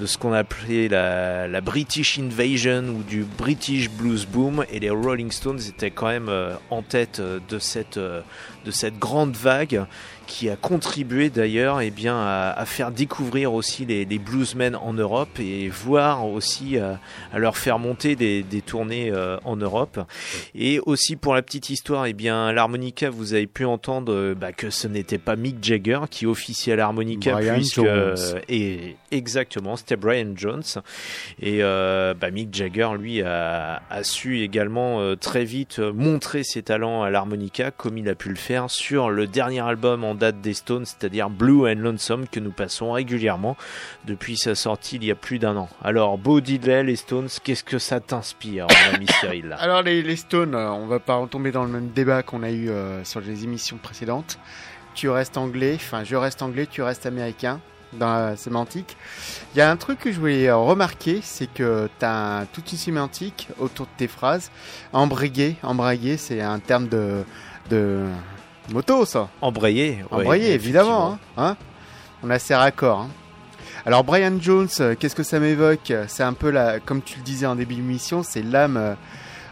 ce 0.03 0.17
qu'on 0.17 0.33
appelait 0.33 0.87
la, 0.87 1.61
British 1.61 2.17
Invasion 2.17 2.83
ou 2.89 3.03
du 3.03 3.23
British 3.23 3.89
Blues 3.89 4.25
Boom. 4.25 4.65
Et 4.71 4.79
les 4.79 4.89
Rolling 4.89 5.31
Stones 5.31 5.59
étaient 5.67 5.91
quand 5.91 6.07
même 6.07 6.29
euh, 6.29 6.55
en 6.69 6.81
tête 6.81 7.21
de 7.21 7.59
cette, 7.59 7.97
euh, 7.97 8.21
de 8.65 8.71
cette 8.71 8.86
grande 8.91 9.35
vague 9.35 9.85
qui 10.27 10.49
a 10.49 10.55
contribué 10.55 11.29
d'ailleurs 11.29 11.81
eh 11.81 11.89
bien 11.89 12.15
à, 12.15 12.51
à 12.51 12.65
faire 12.65 12.91
découvrir 12.91 13.53
aussi 13.53 13.85
les, 13.85 14.05
les 14.05 14.19
bluesmen 14.19 14.75
en 14.75 14.93
Europe 14.93 15.39
et 15.39 15.69
voire 15.69 16.27
aussi 16.27 16.77
euh, 16.77 16.93
à 17.33 17.39
leur 17.39 17.57
faire 17.57 17.79
monter 17.79 18.15
des, 18.15 18.43
des 18.43 18.61
tournées 18.61 19.09
euh, 19.11 19.37
en 19.45 19.55
Europe. 19.55 19.99
Et 20.53 20.79
aussi 20.85 21.15
pour 21.15 21.33
la 21.33 21.41
petite 21.41 21.69
histoire 21.69 22.05
eh 22.05 22.13
bien 22.13 22.51
l'harmonica 22.51 23.09
vous 23.09 23.33
avez 23.33 23.47
pu 23.47 23.65
entendre 23.65 24.13
euh, 24.13 24.35
bah, 24.35 24.51
que 24.51 24.69
ce 24.69 24.87
n'était 24.87 25.17
pas 25.17 25.35
Mick 25.35 25.63
Jagger 25.63 26.01
qui 26.11 26.25
officiait 26.25 26.73
à 26.73 26.75
l'harmonica 26.75 27.37
puisque 27.37 27.81
et 28.49 28.97
exactement 29.11 29.77
c'était 29.77 29.95
Brian 29.95 30.33
Jones. 30.35 30.63
Et 31.41 31.59
bah, 31.61 32.31
Mick 32.31 32.53
Jagger 32.53 32.89
lui 32.99 33.21
a, 33.21 33.81
a 33.89 34.03
su 34.03 34.41
également 34.41 35.15
très 35.15 35.45
vite 35.45 35.79
montrer 35.79 36.43
ses 36.43 36.61
talents 36.61 37.03
à 37.03 37.09
l'harmonica 37.09 37.71
comme 37.71 37.97
il 37.97 38.09
a 38.09 38.15
pu 38.15 38.29
le 38.29 38.35
faire 38.35 38.69
sur 38.69 39.09
le 39.09 39.27
dernier 39.27 39.61
album 39.61 40.03
en 40.03 40.16
date 40.17 40.41
des 40.41 40.53
Stones, 40.53 40.85
c'est-à-dire 40.85 41.29
Blue 41.29 41.69
and 41.71 41.79
Lonesome 41.79 42.27
que 42.27 42.39
nous 42.39 42.51
passons 42.51 42.91
régulièrement 42.91 43.55
depuis 44.05 44.35
sa 44.35 44.55
sortie 44.55 44.97
il 44.97 45.05
y 45.05 45.11
a 45.11 45.15
plus 45.15 45.39
d'un 45.39 45.55
an. 45.55 45.69
Alors 45.83 46.17
Bo 46.17 46.41
Diddley, 46.41 46.83
les 46.83 46.95
Stones, 46.95 47.29
qu'est-ce 47.43 47.63
que 47.63 47.79
ça 47.79 47.99
t'inspire, 47.99 48.67
mon 48.69 48.95
ami 48.95 49.07
Cyril? 49.19 49.55
Alors 49.59 49.81
les, 49.81 50.01
les 50.01 50.15
Stones, 50.15 50.55
euh, 50.55 50.69
on 50.71 50.87
va 50.87 50.99
pas 50.99 51.15
retomber 51.15 51.51
dans 51.51 51.63
le 51.63 51.71
même 51.71 51.89
débat 51.89 52.23
qu'on 52.23 52.43
a 52.43 52.51
eu 52.51 52.69
euh, 52.69 53.03
sur 53.03 53.21
les 53.21 53.43
émissions 53.43 53.77
précédentes. 53.77 54.39
Tu 54.93 55.09
restes 55.09 55.37
anglais, 55.37 55.73
enfin 55.75 56.03
je 56.03 56.15
reste 56.15 56.41
anglais, 56.41 56.67
tu 56.69 56.81
restes 56.81 57.05
américain 57.05 57.59
dans 57.93 58.13
la 58.13 58.35
sémantique. 58.35 58.97
Il 59.53 59.59
y 59.59 59.61
a 59.61 59.71
un 59.71 59.77
truc 59.77 59.99
que 59.99 60.11
je 60.11 60.19
voulais 60.19 60.47
euh, 60.47 60.57
remarquer, 60.57 61.19
c'est 61.21 61.51
que 61.51 61.89
tu 61.99 62.05
as 62.05 62.45
toute 62.53 62.71
une 62.71 62.77
sémantique 62.77 63.47
autour 63.59 63.85
de 63.85 63.91
tes 63.97 64.07
phrases. 64.07 64.51
Embraguer, 64.93 65.55
embraguer, 65.63 66.17
c'est 66.17 66.41
un 66.41 66.59
terme 66.59 66.87
de, 66.87 67.23
de 67.69 68.05
moto 68.71 69.05
ça. 69.05 69.29
Embrayer, 69.41 70.03
ouais, 70.11 70.19
Embrayer, 70.21 70.53
évidemment. 70.53 71.13
Hein, 71.13 71.19
hein 71.37 71.57
On 72.23 72.29
a 72.29 72.39
ses 72.39 72.55
raccords. 72.55 72.99
hein. 73.01 73.09
Alors 73.85 74.03
Brian 74.03 74.33
Jones, 74.41 74.67
euh, 74.81 74.95
qu'est-ce 74.99 75.15
que 75.15 75.23
ça 75.23 75.39
m'évoque? 75.39 75.93
C'est 76.07 76.23
un 76.23 76.33
peu 76.33 76.49
la, 76.49 76.79
comme 76.79 77.01
tu 77.01 77.17
le 77.19 77.23
disais 77.23 77.45
en 77.45 77.55
début 77.55 77.75
d'émission, 77.75 78.21
c'est 78.23 78.41
l'âme 78.41 78.75
euh, 78.77 78.95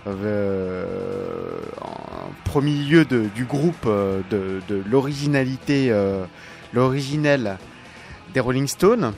euh, 0.07 0.85
en 1.81 2.31
premier 2.43 2.71
lieu 2.73 3.05
de- 3.05 3.27
du 3.35 3.45
groupe 3.45 3.85
de, 3.85 4.61
de 4.67 4.83
l'originalité, 4.89 5.87
euh, 5.91 6.23
l'originel 6.73 7.57
des 8.33 8.39
Rolling 8.39 8.67
Stones, 8.67 9.13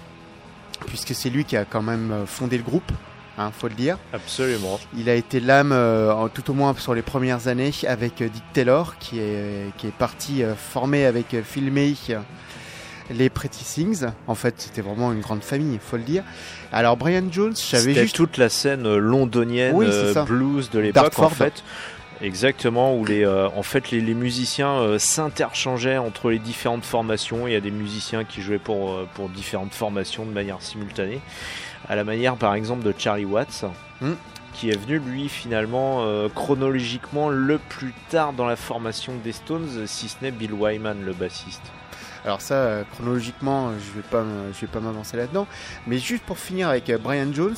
puisque 0.86 1.16
c'est 1.16 1.30
lui 1.30 1.46
qui 1.46 1.58
a 1.58 1.66
quand 1.66 1.82
même 1.82 2.14
fondé 2.28 2.58
le 2.58 2.64
groupe, 2.64 2.92
hein, 3.38 3.52
faut 3.58 3.68
le 3.68 3.76
dire. 3.76 3.98
Absolument. 4.14 4.80
Il 4.98 5.10
a 5.10 5.16
été 5.16 5.40
l'âme, 5.40 5.72
euh, 5.72 6.28
tout 6.34 6.50
au 6.52 6.54
moins 6.54 6.76
sur 6.78 6.94
les 6.94 7.02
premières 7.02 7.48
années, 7.48 7.72
avec 7.88 8.22
euh, 8.22 8.30
Dick 8.30 8.44
Taylor, 8.54 8.98
qui 9.00 9.20
est, 9.20 9.76
qui 9.78 9.88
est 9.88 9.94
parti 9.94 10.44
euh, 10.44 10.56
former 10.56 11.06
avec 11.06 11.36
Phil 11.44 11.72
May 11.72 11.96
les 13.10 13.30
Pretty 13.30 13.64
Things. 13.64 14.06
En 14.28 14.36
fait, 14.36 14.56
c'était 14.58 14.82
vraiment 14.82 15.14
une 15.14 15.22
grande 15.22 15.44
famille, 15.44 15.76
il 15.76 15.80
faut 15.80 15.96
le 15.96 16.04
dire. 16.04 16.24
Alors, 16.74 16.98
Brian 16.98 17.24
Jones, 17.32 17.56
j'avais 17.56 17.94
juste. 17.94 18.16
toute 18.16 18.38
la 18.38 18.50
scène 18.50 18.98
londonienne 18.98 19.74
Oui, 19.74 19.88
blues 20.26 20.70
de 20.70 20.80
l'époque 20.80 21.18
en 21.20 21.30
fait. 21.30 21.64
Exactement, 22.22 22.96
où 22.96 23.06
les, 23.06 23.24
euh, 23.24 23.48
en 23.56 23.64
fait 23.64 23.92
les, 23.92 24.02
les 24.02 24.14
musiciens 24.14 24.80
euh, 24.80 24.98
s'interchangeaient 24.98 25.98
entre 25.98 26.32
les 26.32 26.40
différentes 26.40 26.86
formations. 26.86 27.48
Il 27.48 27.54
y 27.54 27.56
a 27.56 27.62
des 27.62 27.72
musiciens 27.72 28.24
qui 28.24 28.42
jouaient 28.42 28.58
pour, 28.58 28.92
euh, 28.92 29.08
pour 29.14 29.30
différentes 29.30 29.74
formations 29.74 30.26
de 30.26 30.32
manière 30.32 30.62
simultanée. 30.62 31.20
À 31.90 31.96
la 31.96 32.04
manière 32.04 32.36
par 32.36 32.54
exemple 32.54 32.84
de 32.84 32.94
Charlie 32.98 33.26
Watts, 33.26 33.66
Hmm. 34.02 34.14
qui 34.54 34.70
est 34.70 34.78
venu 34.78 35.00
lui 35.00 35.28
finalement 35.30 36.04
euh, 36.04 36.30
chronologiquement 36.34 37.30
le 37.30 37.58
plus 37.58 37.94
tard 38.10 38.34
dans 38.34 38.46
la 38.46 38.56
formation 38.56 39.14
des 39.24 39.32
Stones, 39.32 39.68
si 39.88 40.08
ce 40.10 40.16
n'est 40.22 40.32
Bill 40.32 40.54
Wyman 40.54 41.04
le 41.06 41.14
bassiste. 41.14 41.64
Alors 42.26 42.42
ça, 42.42 42.56
euh, 42.56 42.84
chronologiquement, 42.94 43.70
euh, 43.70 43.72
je 43.80 43.96
vais 43.96 44.06
pas, 44.08 44.22
me- 44.24 44.52
je 44.54 44.62
vais 44.62 44.68
pas 44.68 44.80
m'avancer 44.82 45.16
là-dedans. 45.18 45.48
Mais 45.88 45.98
juste 45.98 46.24
pour 46.24 46.38
finir 46.38 46.68
avec 46.70 46.92
Brian 47.02 47.32
Jones, 47.34 47.56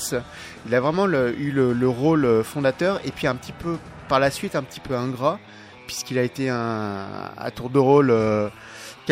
il 0.67 0.75
a 0.75 0.79
vraiment 0.79 1.07
le- 1.07 1.37
eu 1.39 1.51
le, 1.51 1.73
le 1.73 1.89
rôle 1.89 2.43
fondateur 2.43 2.99
et 3.03 3.11
puis 3.11 3.25
un 3.27 3.35
petit 3.35 3.53
peu, 3.53 3.77
par 4.07 4.19
la 4.19 4.29
suite, 4.31 4.55
un 4.55 4.63
petit 4.63 4.79
peu 4.79 4.95
ingrat, 4.95 5.39
puisqu'il 5.87 6.17
a 6.19 6.23
été 6.23 6.49
un, 6.49 7.05
à 7.37 7.49
tour 7.51 7.69
de 7.71 7.79
rôle 7.79 8.11
euh, 8.11 8.47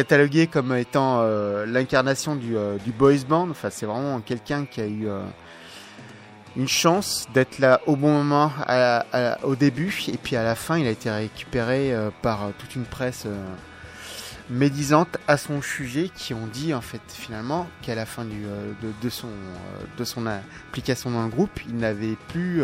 catalogué 0.02 0.46
comme 0.46 0.76
étant 0.76 1.22
euh, 1.22 1.66
l'incarnation 1.66 2.36
du, 2.36 2.56
euh, 2.56 2.78
du 2.86 2.92
boys 2.92 3.26
band. 3.28 3.50
Enfin, 3.50 3.70
c'est 3.72 3.88
vraiment 3.88 4.20
quelqu'un 4.22 4.66
qui 4.66 4.80
a 4.80 4.86
eu, 4.86 5.08
euh, 5.08 5.22
une 6.56 6.68
chance 6.68 7.26
d'être 7.34 7.58
là 7.58 7.82
au 7.88 7.96
bon 7.96 8.12
moment 8.12 8.52
à- 8.68 9.38
au 9.44 9.56
début 9.56 9.96
et 10.08 10.18
puis 10.18 10.36
à 10.36 10.44
la 10.44 10.54
fin 10.54 10.78
il 10.78 10.86
a 10.88 10.92
été 10.92 11.10
récupéré 11.10 11.94
par 12.24 12.50
toute 12.58 12.76
une 12.76 12.86
presse 12.86 13.28
médisante 14.50 15.18
à 15.28 15.38
son 15.38 15.62
sujet 15.62 16.10
qui 16.16 16.34
ont 16.34 16.48
dit 16.52 16.74
en 16.74 16.82
fait 16.82 17.02
finalement 17.10 17.68
qu'à 17.84 17.94
la 17.96 18.06
fin 18.08 18.24
du, 18.26 18.42
de, 18.82 18.90
de 19.04 19.10
son, 19.10 19.28
de 20.00 20.04
son 20.04 20.26
implication 20.26 21.12
dans 21.12 21.24
le 21.24 21.30
groupe 21.30 21.60
il 21.68 21.76
n'avait 21.78 22.18
plus 22.30 22.64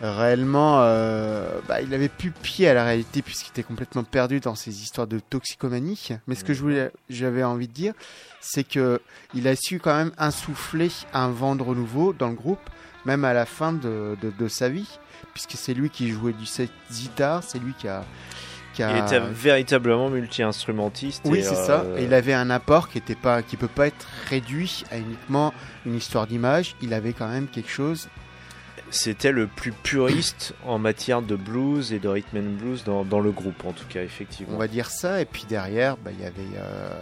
réellement 0.00 0.78
euh, 0.80 1.60
bah, 1.68 1.80
il 1.80 1.88
n'avait 1.88 2.08
plus 2.08 2.30
pied 2.30 2.68
à 2.68 2.74
la 2.74 2.84
réalité 2.84 3.22
puisqu'il 3.22 3.50
était 3.50 3.62
complètement 3.62 4.04
perdu 4.04 4.40
dans 4.40 4.54
ces 4.54 4.82
histoires 4.82 5.06
de 5.06 5.18
toxicomanie 5.18 6.08
mais 6.26 6.34
ce 6.34 6.44
que 6.44 6.54
je 6.54 6.60
voulais 6.60 6.90
j'avais 7.10 7.44
envie 7.44 7.68
de 7.68 7.72
dire 7.72 7.92
c'est 8.40 8.64
que 8.64 9.00
il 9.34 9.46
a 9.46 9.56
su 9.56 9.78
quand 9.78 9.94
même 9.94 10.12
insuffler 10.16 10.90
un 11.12 11.28
vent 11.28 11.54
de 11.54 11.62
renouveau 11.62 12.12
dans 12.12 12.28
le 12.28 12.34
groupe 12.34 12.70
même 13.04 13.24
à 13.24 13.32
la 13.32 13.46
fin 13.46 13.72
de, 13.72 14.16
de, 14.22 14.30
de 14.30 14.48
sa 14.48 14.68
vie 14.68 14.98
puisque 15.34 15.52
c'est 15.52 15.74
lui 15.74 15.90
qui 15.90 16.10
jouait 16.10 16.32
du 16.32 16.46
guitare 16.90 17.42
c'est 17.42 17.58
lui 17.58 17.74
qui 17.78 17.88
a 17.88 18.04
qui 18.72 18.82
a 18.82 18.96
Il 18.96 19.04
était 19.04 19.20
véritablement 19.20 20.08
multi-instrumentiste. 20.10 21.22
oui, 21.24 21.42
c'est 21.42 21.56
euh, 21.56 21.66
ça. 21.66 21.84
Et 21.98 22.04
il 22.04 22.14
avait 22.14 22.34
un 22.34 22.50
apport 22.50 22.88
qui 22.88 22.98
était 22.98 23.14
pas, 23.14 23.42
qui 23.42 23.56
peut 23.56 23.68
pas 23.68 23.88
être 23.88 24.06
réduit 24.28 24.84
à 24.90 24.98
uniquement 24.98 25.52
une 25.86 25.96
histoire 25.96 26.26
d'image. 26.26 26.76
Il 26.80 26.94
avait 26.94 27.12
quand 27.12 27.28
même 27.28 27.48
quelque 27.48 27.70
chose. 27.70 28.08
C'était 28.90 29.32
le 29.32 29.46
plus 29.46 29.72
puriste 29.72 30.54
en 30.64 30.78
matière 30.78 31.22
de 31.22 31.36
blues 31.36 31.92
et 31.92 31.98
de 31.98 32.08
rhythm 32.08 32.38
and 32.38 32.58
blues 32.58 32.84
dans, 32.84 33.04
dans 33.04 33.20
le 33.20 33.30
groupe, 33.30 33.64
en 33.64 33.72
tout 33.72 33.86
cas, 33.88 34.02
effectivement. 34.02 34.54
On 34.54 34.58
va 34.58 34.68
dire 34.68 34.90
ça. 34.90 35.20
Et 35.20 35.24
puis 35.24 35.44
derrière, 35.48 35.96
bah, 35.96 36.10
il 36.12 36.20
y 36.20 36.26
avait 36.26 36.56
euh, 36.56 37.00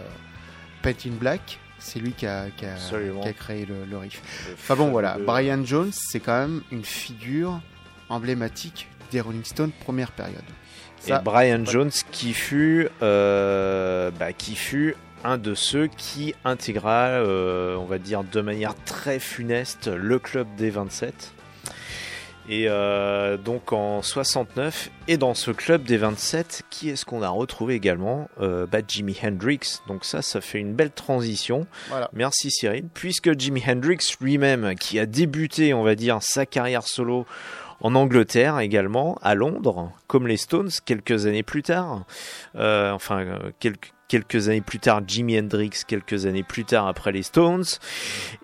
in 0.85 1.11
Black. 1.19 1.59
C'est 1.79 1.99
lui 1.99 2.11
qui 2.11 2.25
a, 2.25 2.49
qui 2.55 2.65
a, 2.65 2.73
Absolument. 2.73 3.21
qui 3.21 3.29
a 3.29 3.33
créé 3.33 3.65
le, 3.65 3.85
le 3.89 3.97
riff. 3.97 4.21
Enfin 4.53 4.75
bon, 4.75 4.89
voilà. 4.89 5.17
Brian 5.17 5.63
Jones, 5.63 5.91
c'est 5.93 6.19
quand 6.19 6.39
même 6.39 6.61
une 6.71 6.83
figure 6.83 7.61
emblématique 8.09 8.87
des 9.11 9.21
Rolling 9.21 9.43
Stones 9.43 9.71
première 9.71 10.11
période. 10.11 10.43
Et 11.07 11.13
Brian 11.23 11.63
Jones 11.65 11.91
qui 12.11 12.33
fut, 12.33 12.89
euh, 13.01 14.11
bah, 14.11 14.33
qui 14.33 14.55
fut 14.55 14.95
un 15.23 15.37
de 15.37 15.53
ceux 15.53 15.87
qui 15.87 16.33
intégra, 16.45 17.07
euh, 17.07 17.75
on 17.75 17.85
va 17.85 17.97
dire 17.97 18.23
de 18.23 18.41
manière 18.41 18.75
très 18.85 19.19
funeste, 19.19 19.87
le 19.87 20.19
club 20.19 20.47
des 20.57 20.69
27. 20.69 21.33
Et 22.51 22.65
euh, 22.67 23.37
donc 23.37 23.73
en 23.73 24.01
69, 24.01 24.89
et 25.07 25.17
dans 25.17 25.35
ce 25.35 25.51
club 25.51 25.83
des 25.83 25.97
27, 25.97 26.63
qui 26.71 26.89
est-ce 26.89 27.05
qu'on 27.05 27.21
a 27.21 27.29
retrouvé 27.29 27.75
également? 27.75 28.27
Euh, 28.41 28.65
bah, 28.65 28.79
Jimi 28.85 29.15
Hendrix. 29.23 29.81
Donc 29.87 30.03
ça, 30.03 30.23
ça 30.23 30.41
fait 30.41 30.57
une 30.57 30.73
belle 30.73 30.89
transition. 30.89 31.67
Voilà. 31.89 32.09
Merci 32.11 32.49
Cyril. 32.49 32.85
Puisque 32.91 33.37
Jimi 33.37 33.63
Hendrix 33.67 33.99
lui-même, 34.19 34.73
qui 34.73 34.97
a 34.97 35.05
débuté, 35.05 35.75
on 35.75 35.83
va 35.83 35.93
dire, 35.93 36.17
sa 36.21 36.47
carrière 36.47 36.81
solo 36.81 37.27
en 37.81 37.93
Angleterre 37.93 38.59
également, 38.59 39.19
à 39.21 39.35
Londres, 39.35 39.91
comme 40.07 40.25
les 40.25 40.37
Stones, 40.37 40.71
quelques 40.85 41.27
années 41.27 41.43
plus 41.43 41.61
tard. 41.61 42.03
Euh, 42.55 42.91
enfin, 42.91 43.27
quelques, 43.59 43.93
quelques 44.09 44.49
années 44.49 44.59
plus 44.59 44.79
tard, 44.79 45.01
Jimi 45.07 45.39
Hendrix, 45.39 45.69
quelques 45.87 46.25
années 46.25 46.43
plus 46.43 46.65
tard 46.65 46.87
après 46.87 47.13
les 47.13 47.23
Stones. 47.23 47.63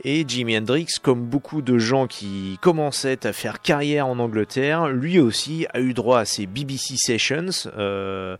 Et 0.06 0.24
Jimi 0.26 0.58
Hendrix, 0.58 0.88
comme 1.02 1.26
beaucoup 1.26 1.62
de 1.62 1.78
gens 1.78 2.08
qui 2.08 2.58
commençaient 2.62 3.28
à 3.28 3.34
faire 3.34 3.62
carrière 3.62 4.08
en 4.08 4.20
Angleterre, 4.20 4.88
lui 4.88 5.20
aussi 5.20 5.66
a 5.74 5.82
eu 5.82 5.94
droit 5.94 6.20
à 6.20 6.26
ses 6.26 6.46
BBC 6.46 6.96
Sessions, 6.98 7.70
euh, 7.78 8.38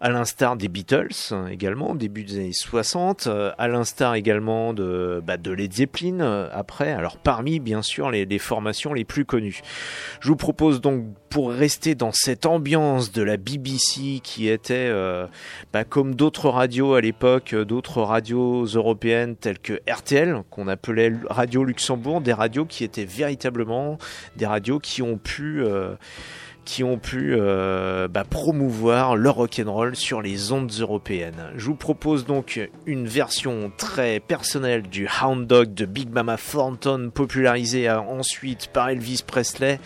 à 0.00 0.10
l'instar 0.10 0.56
des 0.56 0.68
Beatles 0.68 1.34
également, 1.50 1.92
au 1.92 1.96
début 1.96 2.22
des 2.22 2.36
années 2.36 2.52
60, 2.52 3.26
euh, 3.26 3.50
à 3.58 3.66
l'instar 3.66 4.14
également 4.14 4.74
de, 4.74 5.22
bah, 5.26 5.38
de 5.38 5.50
Led 5.50 5.72
Zeppelin 5.72 6.20
euh, 6.20 6.48
après, 6.52 6.92
alors 6.92 7.16
parmi 7.16 7.60
bien 7.60 7.80
sûr 7.80 8.10
les 8.10 8.38
formations 8.38 8.92
les 8.92 9.04
plus 9.04 9.24
connues. 9.24 9.62
Je 10.20 10.28
vous 10.28 10.36
propose 10.36 10.82
donc, 10.82 11.06
pour 11.28 11.50
rester 11.50 11.94
dans 11.94 12.12
cette 12.12 12.46
ambiance 12.46 13.12
de 13.12 13.22
la 13.22 13.36
BBC 13.36 14.20
qui 14.22 14.48
était, 14.48 14.88
euh, 14.90 15.26
bah, 15.72 15.84
comme 15.84 16.14
d'autres 16.14 16.48
radios 16.48 16.94
à 16.94 17.00
l'époque, 17.00 17.52
euh, 17.54 17.64
d'autres 17.64 18.02
radios 18.02 18.64
européennes 18.64 19.36
telles 19.36 19.58
que 19.58 19.80
RTL, 19.88 20.42
qu'on 20.50 20.68
appelait 20.68 21.12
Radio 21.28 21.64
Luxembourg, 21.64 22.20
des 22.20 22.32
radios 22.32 22.64
qui 22.64 22.84
étaient 22.84 23.04
véritablement 23.04 23.98
des 24.36 24.46
radios 24.46 24.78
qui 24.78 25.02
ont 25.02 25.18
pu... 25.18 25.62
euh, 25.62 25.94
qui 26.64 26.84
ont 26.84 26.98
pu 26.98 27.34
euh, 27.34 28.08
bah, 28.08 28.24
promouvoir 28.24 29.16
le 29.16 29.30
rock'n'roll 29.30 29.96
sur 29.96 30.20
les 30.20 30.52
ondes 30.52 30.70
européennes. 30.78 31.50
Je 31.56 31.64
vous 31.64 31.74
propose 31.74 32.26
donc 32.26 32.60
une 32.84 33.06
version 33.06 33.72
très 33.76 34.20
personnelle 34.20 34.82
du 34.82 35.08
Hound 35.22 35.46
Dog 35.46 35.72
de 35.72 35.86
Big 35.86 36.10
Mama 36.10 36.36
Thornton, 36.36 37.10
popularisée 37.14 37.88
euh, 37.88 38.00
ensuite 38.00 38.68
par 38.68 38.90
Elvis 38.90 39.22
Presley 39.26 39.80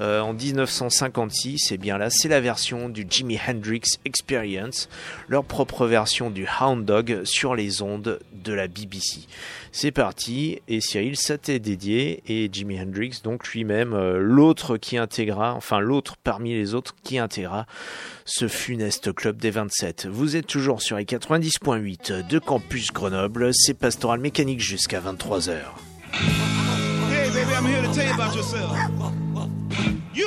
euh, 0.00 0.20
en 0.20 0.32
1956. 0.32 1.72
Et 1.72 1.78
bien 1.78 1.98
là, 1.98 2.08
c'est 2.10 2.28
la 2.28 2.40
version 2.40 2.88
du 2.88 3.06
Jimi 3.08 3.38
Hendrix 3.48 3.98
Experience, 4.04 4.88
leur 5.28 5.44
propre 5.44 5.86
version 5.86 6.30
du 6.30 6.46
Hound 6.60 6.84
Dog 6.84 7.24
sur 7.24 7.54
les 7.54 7.82
ondes 7.82 8.20
de 8.32 8.52
la 8.52 8.68
BBC. 8.68 9.26
C'est 9.72 9.90
parti, 9.90 10.60
et 10.66 10.80
Cyril, 10.80 11.16
ça 11.16 11.38
t'est 11.38 11.58
dédié, 11.58 12.22
et 12.26 12.48
Jimi 12.50 12.80
Hendrix, 12.80 13.20
donc 13.22 13.48
lui-même, 13.48 13.92
euh, 13.92 14.18
l'autre 14.18 14.76
qui 14.76 14.96
intégra, 14.96 15.54
enfin 15.54 15.78
l'autre 15.78 16.16
parmi 16.28 16.52
les 16.52 16.74
autres 16.74 16.94
qui 17.04 17.16
intégra 17.16 17.64
ce 18.26 18.48
funeste 18.48 19.14
club 19.14 19.38
des 19.38 19.50
27. 19.50 20.08
Vous 20.10 20.36
êtes 20.36 20.46
toujours 20.46 20.82
sur 20.82 20.98
les 20.98 21.06
90.8 21.06 22.26
de 22.26 22.38
Campus 22.38 22.92
Grenoble, 22.92 23.52
c'est 23.54 23.72
Pastoral 23.72 24.20
Mécanique 24.20 24.60
jusqu'à 24.60 25.00
23h. 25.00 25.54
Hey, 26.12 27.30
baby, 27.30 27.50
I'm 27.54 27.64
here 27.64 27.80
to 27.80 27.94
tell 27.94 28.06
you 28.06 28.12
about 28.12 28.36
yourself. 28.36 28.76
You 30.14 30.26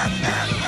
Batman. 0.00 0.59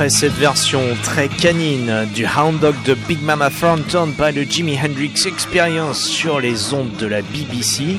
après 0.00 0.08
cette 0.08 0.32
version 0.32 0.80
très 1.02 1.28
canine 1.28 2.08
du 2.14 2.24
Hound 2.24 2.58
Dog 2.58 2.74
de 2.86 2.94
Big 3.06 3.20
Mama 3.20 3.50
Thornton 3.50 4.14
par 4.16 4.32
le 4.32 4.44
Jimi 4.44 4.74
Hendrix 4.78 5.12
Experience 5.26 6.02
sur 6.02 6.40
les 6.40 6.72
ondes 6.72 6.96
de 6.96 7.04
la 7.04 7.20
BBC, 7.20 7.98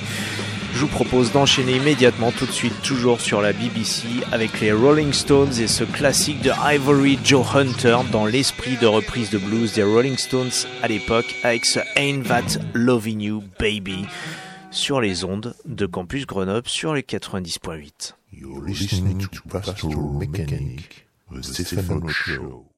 je 0.74 0.80
vous 0.80 0.88
propose 0.88 1.32
d'enchaîner 1.32 1.76
immédiatement 1.76 2.32
tout 2.32 2.48
de 2.48 2.52
suite 2.52 2.82
toujours 2.82 3.22
sur 3.22 3.40
la 3.40 3.54
BBC 3.54 4.08
avec 4.32 4.62
les 4.62 4.72
Rolling 4.72 5.14
Stones 5.14 5.54
et 5.60 5.68
ce 5.68 5.84
classique 5.84 6.42
de 6.42 6.50
Ivory 6.74 7.20
Joe 7.24 7.46
Hunter 7.56 7.98
dans 8.12 8.26
l'esprit 8.26 8.78
de 8.78 8.88
reprise 8.88 9.30
de 9.30 9.38
blues 9.38 9.74
des 9.74 9.84
Rolling 9.84 10.18
Stones 10.18 10.66
à 10.82 10.88
l'époque 10.88 11.36
avec 11.44 11.66
ce 11.66 11.82
Ain't 11.98 12.24
That 12.24 12.60
Loving 12.74 13.22
You 13.22 13.44
Baby 13.60 14.06
sur 14.72 15.02
les 15.02 15.24
ondes 15.24 15.54
de 15.66 15.86
Campus 15.86 16.26
Grenoble 16.26 16.68
sur 16.68 16.96
les 16.96 17.04
90.8. 17.04 18.14
You're 18.34 18.60
listening 18.66 19.20
to 19.20 19.42
Pastoral 19.48 20.18
The 21.34 21.44
Stefano 21.44 22.08
Show. 22.10 22.71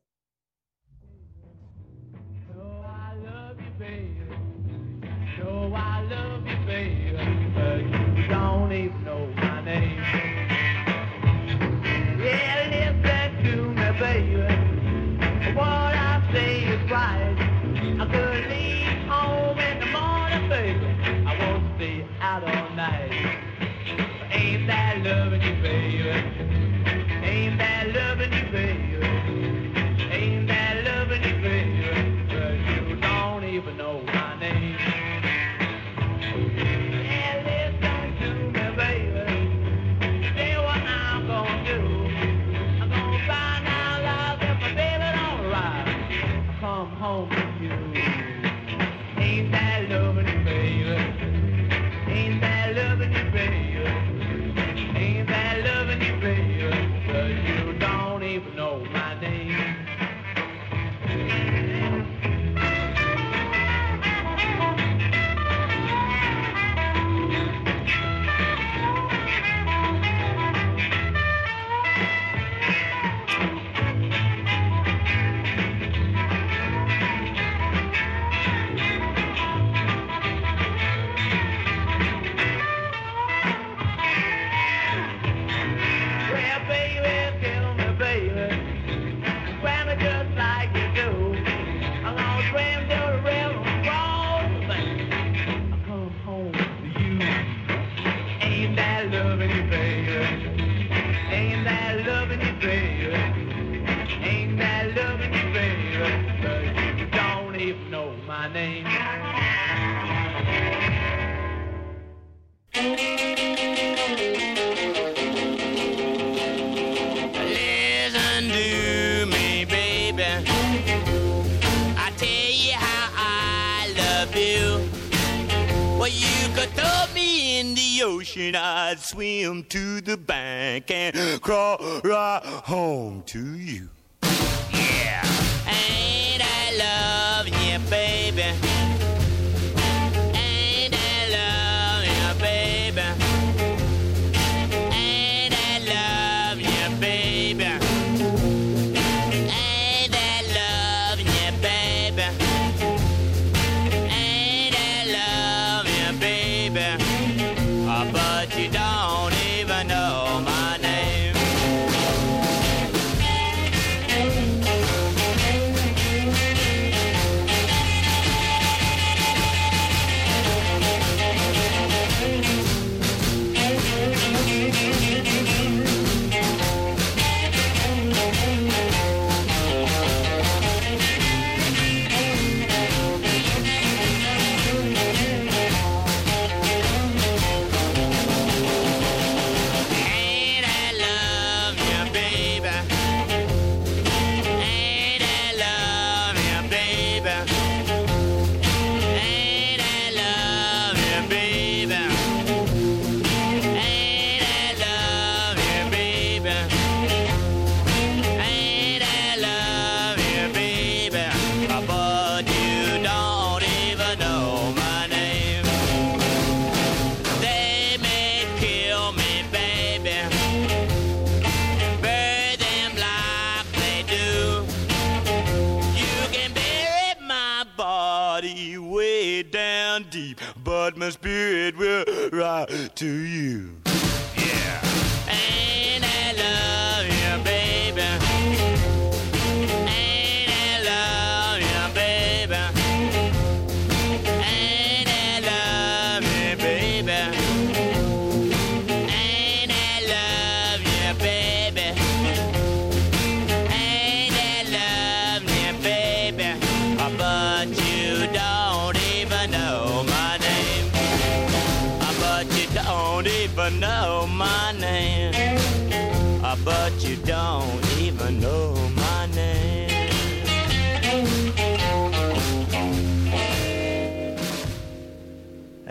swim 129.13 129.63
to 129.65 130.01
the 130.01 130.17
bank 130.17 130.89
and 130.89 131.39
crawl 131.39 131.77
right 132.03 132.41
home 132.43 133.21
to 133.27 133.55
you. 133.57 133.87
Yeah. 134.23 135.21
Ain't 135.67 136.41
I 136.43 136.73
love 136.79 137.47
you, 137.47 137.77
baby? 137.91 138.45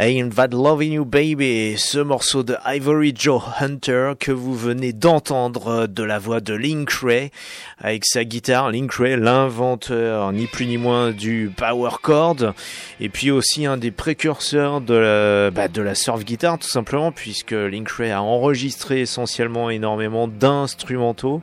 Ain't 0.04 0.30
That 0.30 0.48
Loving 0.48 0.94
You 0.94 1.04
Baby, 1.04 1.74
ce 1.78 2.00
morceau 2.00 2.42
de 2.42 2.56
Ivory 2.66 3.14
Joe 3.16 3.40
Hunter 3.60 4.14
que 4.18 4.32
vous 4.32 4.52
venez 4.52 4.92
d'entendre 4.92 5.86
de 5.86 6.02
la 6.02 6.18
voix 6.18 6.40
de 6.40 6.54
Link 6.54 6.90
Ray 6.90 7.30
avec 7.78 8.04
sa 8.04 8.24
guitare. 8.24 8.72
Link 8.72 8.92
Ray, 8.94 9.16
l'inventeur 9.16 10.32
ni 10.32 10.48
plus 10.48 10.66
ni 10.66 10.76
moins 10.76 11.12
du 11.12 11.52
power 11.56 11.90
chord 12.02 12.52
et 12.98 13.08
puis 13.10 13.30
aussi 13.30 13.64
un 13.64 13.76
des 13.76 13.92
précurseurs 13.92 14.80
de 14.80 14.94
la, 14.94 15.50
bah, 15.52 15.68
de 15.68 15.80
la 15.80 15.94
surf 15.94 16.24
guitare 16.24 16.58
tout 16.58 16.68
simplement 16.68 17.12
puisque 17.12 17.52
Link 17.52 17.88
Ray 17.88 18.10
a 18.10 18.22
enregistré 18.22 19.02
essentiellement 19.02 19.70
énormément 19.70 20.26
d'instrumentaux 20.26 21.42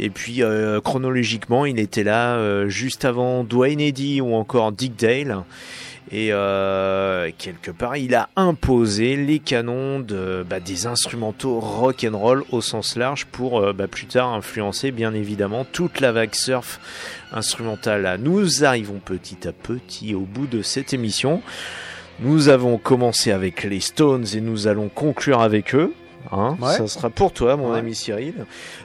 et 0.00 0.10
puis 0.10 0.42
euh, 0.42 0.80
chronologiquement 0.80 1.66
il 1.66 1.78
était 1.78 2.02
là 2.02 2.34
euh, 2.34 2.68
juste 2.68 3.04
avant 3.04 3.44
Dwayne 3.44 3.80
Eddy 3.80 4.20
ou 4.20 4.34
encore 4.34 4.72
Dick 4.72 4.98
Dale. 4.98 5.44
Et 6.14 6.28
euh, 6.30 7.30
quelque 7.38 7.70
part, 7.70 7.96
il 7.96 8.14
a 8.14 8.28
imposé 8.36 9.16
les 9.16 9.38
canons 9.38 10.04
bah, 10.48 10.60
des 10.60 10.86
instrumentaux 10.86 11.58
rock 11.58 12.06
and 12.06 12.18
roll 12.18 12.44
au 12.50 12.60
sens 12.60 12.96
large 12.96 13.24
pour 13.24 13.60
euh, 13.60 13.72
bah, 13.72 13.88
plus 13.88 14.06
tard 14.06 14.34
influencer 14.34 14.90
bien 14.90 15.14
évidemment 15.14 15.64
toute 15.64 16.00
la 16.00 16.12
vague 16.12 16.34
surf 16.34 16.80
instrumentale. 17.32 18.18
Nous 18.20 18.62
arrivons 18.62 19.00
petit 19.02 19.48
à 19.48 19.52
petit 19.52 20.14
au 20.14 20.20
bout 20.20 20.46
de 20.46 20.60
cette 20.60 20.92
émission. 20.92 21.40
Nous 22.20 22.50
avons 22.50 22.76
commencé 22.76 23.32
avec 23.32 23.64
les 23.64 23.80
Stones 23.80 24.26
et 24.34 24.42
nous 24.42 24.66
allons 24.66 24.90
conclure 24.90 25.40
avec 25.40 25.74
eux. 25.74 25.94
Hein, 26.30 26.56
Ouais. 26.60 26.74
Ça 26.76 26.86
sera 26.86 27.10
pour 27.10 27.32
toi, 27.32 27.56
mon 27.56 27.72
Ouais. 27.72 27.78
ami 27.78 27.94
Cyril. 27.94 28.34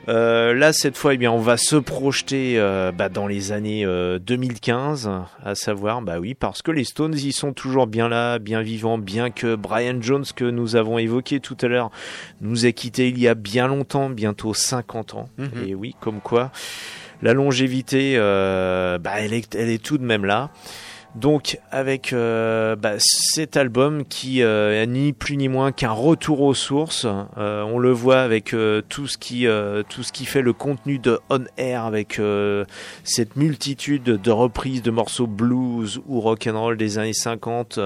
Euh, 0.09 0.53
là, 0.53 0.73
cette 0.73 0.97
fois, 0.97 1.13
eh 1.13 1.17
bien, 1.17 1.31
on 1.31 1.39
va 1.39 1.57
se 1.57 1.75
projeter 1.75 2.55
euh, 2.57 2.91
bah, 2.91 3.09
dans 3.09 3.27
les 3.27 3.51
années 3.51 3.85
euh, 3.85 4.19
2015, 4.19 5.09
à 5.43 5.55
savoir, 5.55 6.01
bah 6.01 6.19
oui, 6.19 6.33
parce 6.33 6.61
que 6.61 6.71
les 6.71 6.83
Stones, 6.83 7.15
ils 7.15 7.33
sont 7.33 7.53
toujours 7.53 7.87
bien 7.87 8.09
là, 8.09 8.39
bien 8.39 8.61
vivants, 8.61 8.97
bien 8.97 9.29
que 9.29 9.55
Brian 9.55 9.97
Jones, 10.01 10.25
que 10.35 10.45
nous 10.45 10.75
avons 10.75 10.97
évoqué 10.97 11.39
tout 11.39 11.57
à 11.61 11.67
l'heure, 11.67 11.91
nous 12.41 12.65
a 12.65 12.71
quittés 12.71 13.09
il 13.09 13.19
y 13.19 13.27
a 13.27 13.35
bien 13.35 13.67
longtemps, 13.67 14.09
bientôt 14.09 14.53
50 14.53 15.13
ans. 15.15 15.29
Mhm. 15.37 15.49
Et 15.67 15.75
oui, 15.75 15.95
comme 15.99 16.19
quoi, 16.21 16.51
la 17.21 17.33
longévité, 17.33 18.13
euh, 18.17 18.97
bah, 18.97 19.13
elle 19.19 19.33
est, 19.33 19.55
elle 19.55 19.69
est 19.69 19.83
tout 19.83 19.97
de 19.97 20.03
même 20.05 20.25
là. 20.25 20.49
Donc 21.17 21.59
avec 21.71 22.13
euh, 22.13 22.75
bah, 22.75 22.93
cet 22.99 23.57
album 23.57 24.05
qui 24.05 24.43
euh, 24.43 24.85
ni 24.85 25.13
plus 25.13 25.35
ni 25.35 25.47
moins 25.47 25.71
qu'un 25.71 25.91
retour 25.91 26.41
aux 26.41 26.53
sources, 26.53 27.07
Euh, 27.37 27.63
on 27.63 27.79
le 27.79 27.91
voit 27.91 28.21
avec 28.21 28.53
euh, 28.53 28.81
tout 28.87 29.07
ce 29.07 29.17
qui 29.17 29.47
tout 29.89 30.03
ce 30.03 30.11
qui 30.11 30.25
fait 30.25 30.43
le 30.43 30.53
contenu 30.53 30.99
de 30.99 31.19
On 31.29 31.45
Air 31.57 31.85
avec 31.85 32.21
cette 33.03 33.35
multitude 33.35 34.03
de 34.03 34.31
reprises 34.31 34.83
de 34.83 34.91
morceaux 34.91 35.27
blues 35.27 36.01
ou 36.07 36.21
rock 36.21 36.47
and 36.47 36.59
roll 36.59 36.77
des 36.77 36.99
années 36.99 37.13
50, 37.13 37.79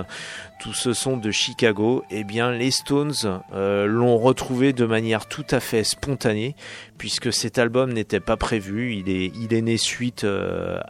tout 0.61 0.73
ce 0.73 0.93
son 0.93 1.15
de 1.15 1.31
Chicago. 1.31 2.03
Eh 2.11 2.23
bien 2.23 2.51
les 2.51 2.71
Stones 2.71 3.41
l'ont 3.53 4.17
retrouvé 4.17 4.73
de 4.73 4.85
manière 4.85 5.25
tout 5.27 5.45
à 5.51 5.59
fait 5.59 5.83
spontanée 5.83 6.55
puisque 6.97 7.31
cet 7.31 7.57
album 7.57 7.93
n'était 7.93 8.19
pas 8.19 8.37
prévu. 8.37 8.95
Il 8.95 9.09
est 9.09 9.31
il 9.35 9.53
est 9.53 9.61
né 9.61 9.77
suite 9.77 10.25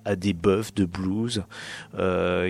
à 0.06 0.16
des 0.16 0.34
buffs 0.34 0.74
de 0.74 0.86
blues 0.86 1.44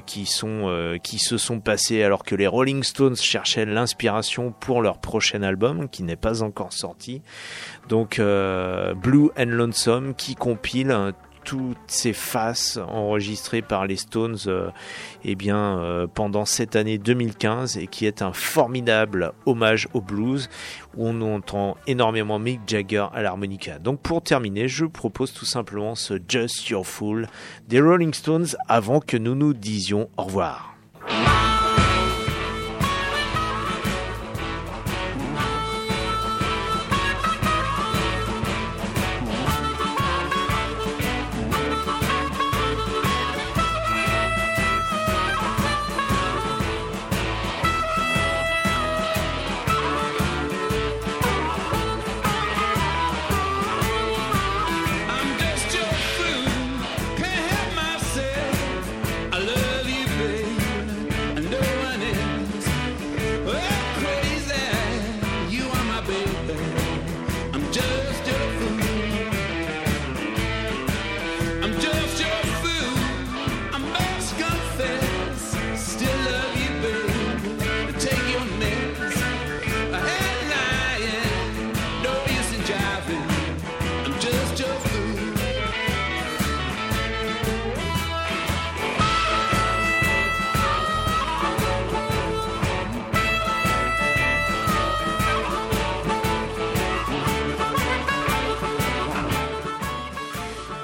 qui 0.05 0.25
sont 0.25 0.67
euh, 0.69 0.97
qui 0.97 1.19
se 1.19 1.37
sont 1.37 1.59
passés 1.59 2.03
alors 2.03 2.23
que 2.23 2.35
les 2.35 2.47
Rolling 2.47 2.83
Stones 2.83 3.15
cherchaient 3.15 3.65
l'inspiration 3.65 4.51
pour 4.51 4.81
leur 4.81 4.99
prochain 4.99 5.43
album 5.43 5.89
qui 5.89 6.03
n'est 6.03 6.15
pas 6.15 6.43
encore 6.43 6.73
sorti. 6.73 7.21
Donc 7.89 8.19
euh, 8.19 8.93
Blue 8.93 9.29
and 9.37 9.45
Lonesome 9.45 10.13
qui 10.15 10.35
compile 10.35 10.91
euh, 10.91 11.11
toutes 11.43 11.77
ces 11.87 12.13
faces 12.13 12.77
enregistrées 12.77 13.61
par 13.61 13.85
les 13.85 13.95
Stones 13.95 14.37
euh, 14.47 14.69
eh 15.25 15.35
euh, 15.47 16.07
pendant 16.07 16.45
cette 16.45 16.75
année 16.75 16.97
2015 16.97 17.77
et 17.77 17.87
qui 17.87 18.05
est 18.05 18.21
un 18.21 18.33
formidable 18.33 19.33
hommage 19.45 19.87
au 19.93 20.01
blues 20.01 20.49
où 20.95 21.07
on 21.07 21.21
entend 21.21 21.77
énormément 21.87 22.39
Mick 22.39 22.61
Jagger 22.67 23.07
à 23.13 23.21
l'harmonica. 23.21 23.79
Donc 23.79 24.01
pour 24.01 24.21
terminer, 24.21 24.67
je 24.67 24.85
propose 24.85 25.33
tout 25.33 25.45
simplement 25.45 25.95
ce 25.95 26.19
Just 26.27 26.69
Your 26.69 26.85
Fool 26.85 27.27
des 27.67 27.81
Rolling 27.81 28.13
Stones 28.13 28.47
avant 28.67 28.99
que 28.99 29.17
nous 29.17 29.35
nous 29.35 29.53
disions 29.53 30.09
au 30.17 30.23
revoir. 30.23 30.75